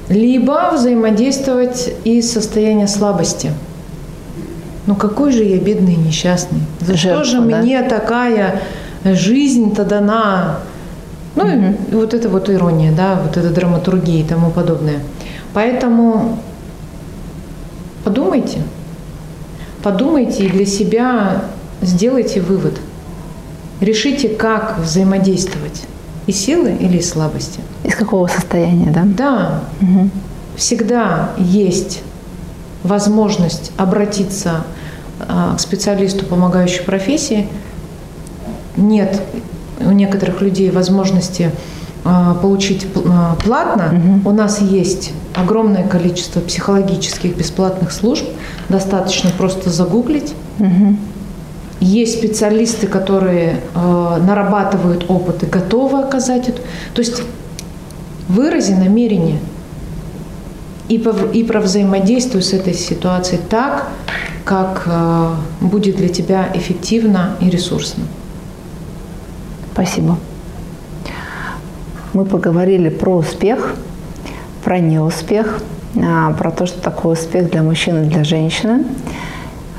Либо 0.09 0.71
взаимодействовать 0.73 1.93
из 2.03 2.31
состояния 2.31 2.87
слабости. 2.87 3.51
Ну 4.87 4.95
какой 4.95 5.31
же 5.31 5.43
я 5.43 5.57
бедный 5.57 5.93
и 5.93 5.97
несчастный? 5.97 6.59
За 6.81 6.97
Жертва, 6.97 7.23
что 7.23 7.37
же 7.37 7.41
да? 7.41 7.61
мне 7.61 7.81
такая 7.83 8.61
жизнь-то 9.05 9.85
дана? 9.85 10.59
Ну, 11.35 11.43
угу. 11.43 11.75
и 11.91 11.95
вот 11.95 12.13
это 12.13 12.29
вот 12.29 12.49
ирония, 12.49 12.91
да, 12.91 13.19
вот 13.21 13.37
эта 13.37 13.49
драматургия 13.49 14.21
и 14.21 14.27
тому 14.27 14.51
подобное. 14.51 14.99
Поэтому 15.53 16.39
подумайте, 18.03 18.59
подумайте 19.81 20.45
и 20.45 20.49
для 20.49 20.65
себя 20.65 21.43
сделайте 21.81 22.41
вывод. 22.41 22.79
Решите, 23.79 24.29
как 24.29 24.77
взаимодействовать. 24.79 25.83
Из 26.27 26.37
силы 26.37 26.77
или 26.79 26.97
из 26.97 27.09
слабости. 27.09 27.61
Из 27.83 27.95
какого 27.95 28.27
состояния, 28.27 28.91
да? 28.91 29.03
Да. 29.05 29.61
Угу. 29.81 30.09
Всегда 30.55 31.31
есть 31.37 32.03
возможность 32.83 33.71
обратиться 33.77 34.63
а, 35.19 35.55
к 35.55 35.59
специалисту 35.59 36.25
помогающей 36.25 36.83
профессии. 36.83 37.47
Нет 38.77 39.19
у 39.85 39.91
некоторых 39.91 40.41
людей 40.41 40.71
возможности 40.71 41.51
а, 42.03 42.33
получить 42.35 42.87
а, 43.05 43.35
платно. 43.43 44.21
Угу. 44.23 44.29
У 44.29 44.33
нас 44.33 44.59
есть 44.61 45.11
огромное 45.35 45.87
количество 45.87 46.39
психологических 46.39 47.37
бесплатных 47.37 47.91
служб. 47.91 48.25
Достаточно 48.69 49.29
просто 49.37 49.69
загуглить. 49.69 50.33
Угу. 50.59 50.95
Есть 51.79 52.19
специалисты, 52.19 52.85
которые 52.85 53.59
э, 53.73 54.17
нарабатывают 54.23 55.05
опыт 55.09 55.41
и 55.41 55.47
готовы 55.47 55.99
оказать 55.99 56.47
это. 56.47 56.61
То 56.93 57.01
есть 57.01 57.23
вырази 58.27 58.73
намерение 58.73 59.39
и, 60.89 60.99
по, 60.99 61.09
и 61.09 61.43
про 61.43 61.59
взаимодействие 61.59 62.43
с 62.43 62.53
этой 62.53 62.75
ситуацией 62.75 63.41
так, 63.49 63.87
как 64.45 64.83
э, 64.85 65.33
будет 65.61 65.95
для 65.95 66.09
тебя 66.09 66.49
эффективно 66.53 67.35
и 67.39 67.49
ресурсно. 67.49 68.03
Спасибо. 69.73 70.17
Мы 72.13 72.25
поговорили 72.25 72.89
про 72.89 73.17
успех, 73.17 73.75
про 74.63 74.79
неуспех, 74.79 75.61
а, 75.95 76.33
про 76.33 76.51
то, 76.51 76.65
что 76.65 76.81
такое 76.81 77.13
успех 77.13 77.49
для 77.49 77.63
мужчины 77.63 78.05
для 78.05 78.23
женщины, 78.23 78.83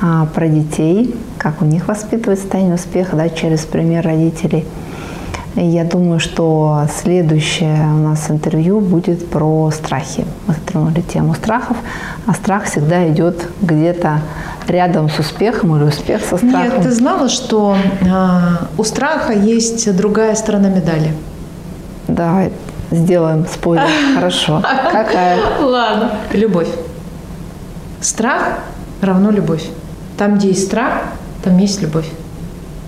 а, 0.01 0.26
про 0.26 0.49
детей, 0.49 1.14
как 1.36 1.61
у 1.61 1.66
них 1.66 1.88
воспитывать 1.88 2.38
состояние 2.40 2.76
успеха 2.76 3.16
да, 3.16 3.28
через 3.28 3.61
пример 3.61 4.05
родителей. 4.05 4.64
Я 5.55 5.84
думаю, 5.84 6.18
что 6.18 6.86
следующее 7.03 7.84
у 7.84 7.98
нас 7.98 8.30
интервью 8.30 8.80
будет 8.80 9.28
про 9.28 9.70
страхи. 9.70 10.24
Мы 10.46 10.55
затронули 10.55 11.03
тему 11.03 11.34
страхов, 11.34 11.76
а 12.26 12.32
страх 12.32 12.64
всегда 12.64 13.07
идет 13.09 13.48
где-то 13.61 14.22
рядом 14.66 15.11
с 15.11 15.18
успехом 15.18 15.76
или 15.76 15.84
успех 15.84 16.22
со 16.22 16.38
страхом. 16.38 16.62
Нет, 16.62 16.82
ты 16.82 16.90
знала, 16.90 17.28
что 17.28 17.76
э, 18.00 18.07
у 18.78 18.84
страха 18.84 19.34
есть 19.34 19.94
другая 19.94 20.34
сторона 20.36 20.68
медали? 20.68 21.12
Да, 22.09 22.48
сделаем 22.90 23.46
спойлер. 23.46 23.88
Хорошо. 24.14 24.62
Какая? 24.90 25.38
Ладно. 25.61 26.12
Любовь. 26.32 26.68
Страх 28.00 28.61
равно 29.03 29.30
любовь. 29.30 29.68
Там, 30.16 30.36
где 30.36 30.48
есть 30.48 30.64
страх, 30.64 31.03
там 31.44 31.59
есть 31.59 31.82
любовь. 31.82 32.09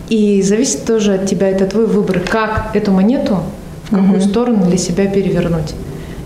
И 0.09 0.43
зависит 0.43 0.85
тоже 0.85 1.15
от 1.15 1.27
тебя, 1.27 1.49
это 1.49 1.67
твой 1.67 1.87
выбор, 1.87 2.21
как 2.21 2.71
эту 2.75 2.93
монету, 2.93 3.41
в 3.85 3.91
какую 3.91 4.19
угу. 4.19 4.21
сторону 4.21 4.65
для 4.67 4.79
себя 4.79 5.07
перевернуть. 5.07 5.75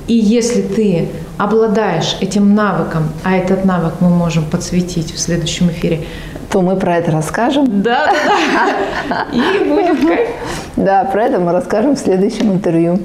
И 0.09 0.14
если 0.14 0.62
ты 0.62 1.09
обладаешь 1.37 2.16
этим 2.20 2.55
навыком, 2.55 3.05
а 3.24 3.37
этот 3.37 3.64
навык 3.64 3.95
мы 4.01 4.09
можем 4.09 4.45
подсветить 4.45 5.12
в 5.12 5.18
следующем 5.18 5.68
эфире, 5.68 6.05
то 6.51 6.62
мы 6.62 6.76
про 6.76 6.97
это 6.97 7.12
расскажем. 7.12 7.83
Да, 7.83 8.07
да, 8.07 8.68
да. 9.09 9.26
И 9.33 9.68
будет 9.68 10.07
кайф. 10.07 10.29
Да, 10.76 11.05
про 11.05 11.24
это 11.24 11.39
мы 11.39 11.53
расскажем 11.53 11.95
в 11.95 11.99
следующем 11.99 12.53
интервью. 12.53 13.01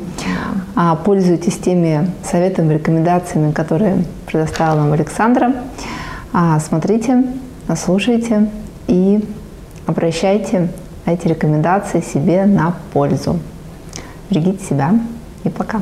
А, 0.76 0.96
пользуйтесь 0.96 1.58
теми 1.58 2.10
советами, 2.24 2.74
рекомендациями, 2.74 3.52
которые 3.52 4.06
предоставила 4.26 4.76
нам 4.84 4.94
Александра. 4.94 5.54
А, 6.32 6.60
смотрите, 6.60 7.26
слушайте 7.76 8.50
и 8.88 9.24
обращайте 9.86 10.70
эти 11.06 11.28
рекомендации 11.28 12.02
себе 12.02 12.46
на 12.46 12.76
пользу. 12.94 13.40
Берегите 14.30 14.64
себя 14.64 15.00
и 15.44 15.50
пока. 15.50 15.82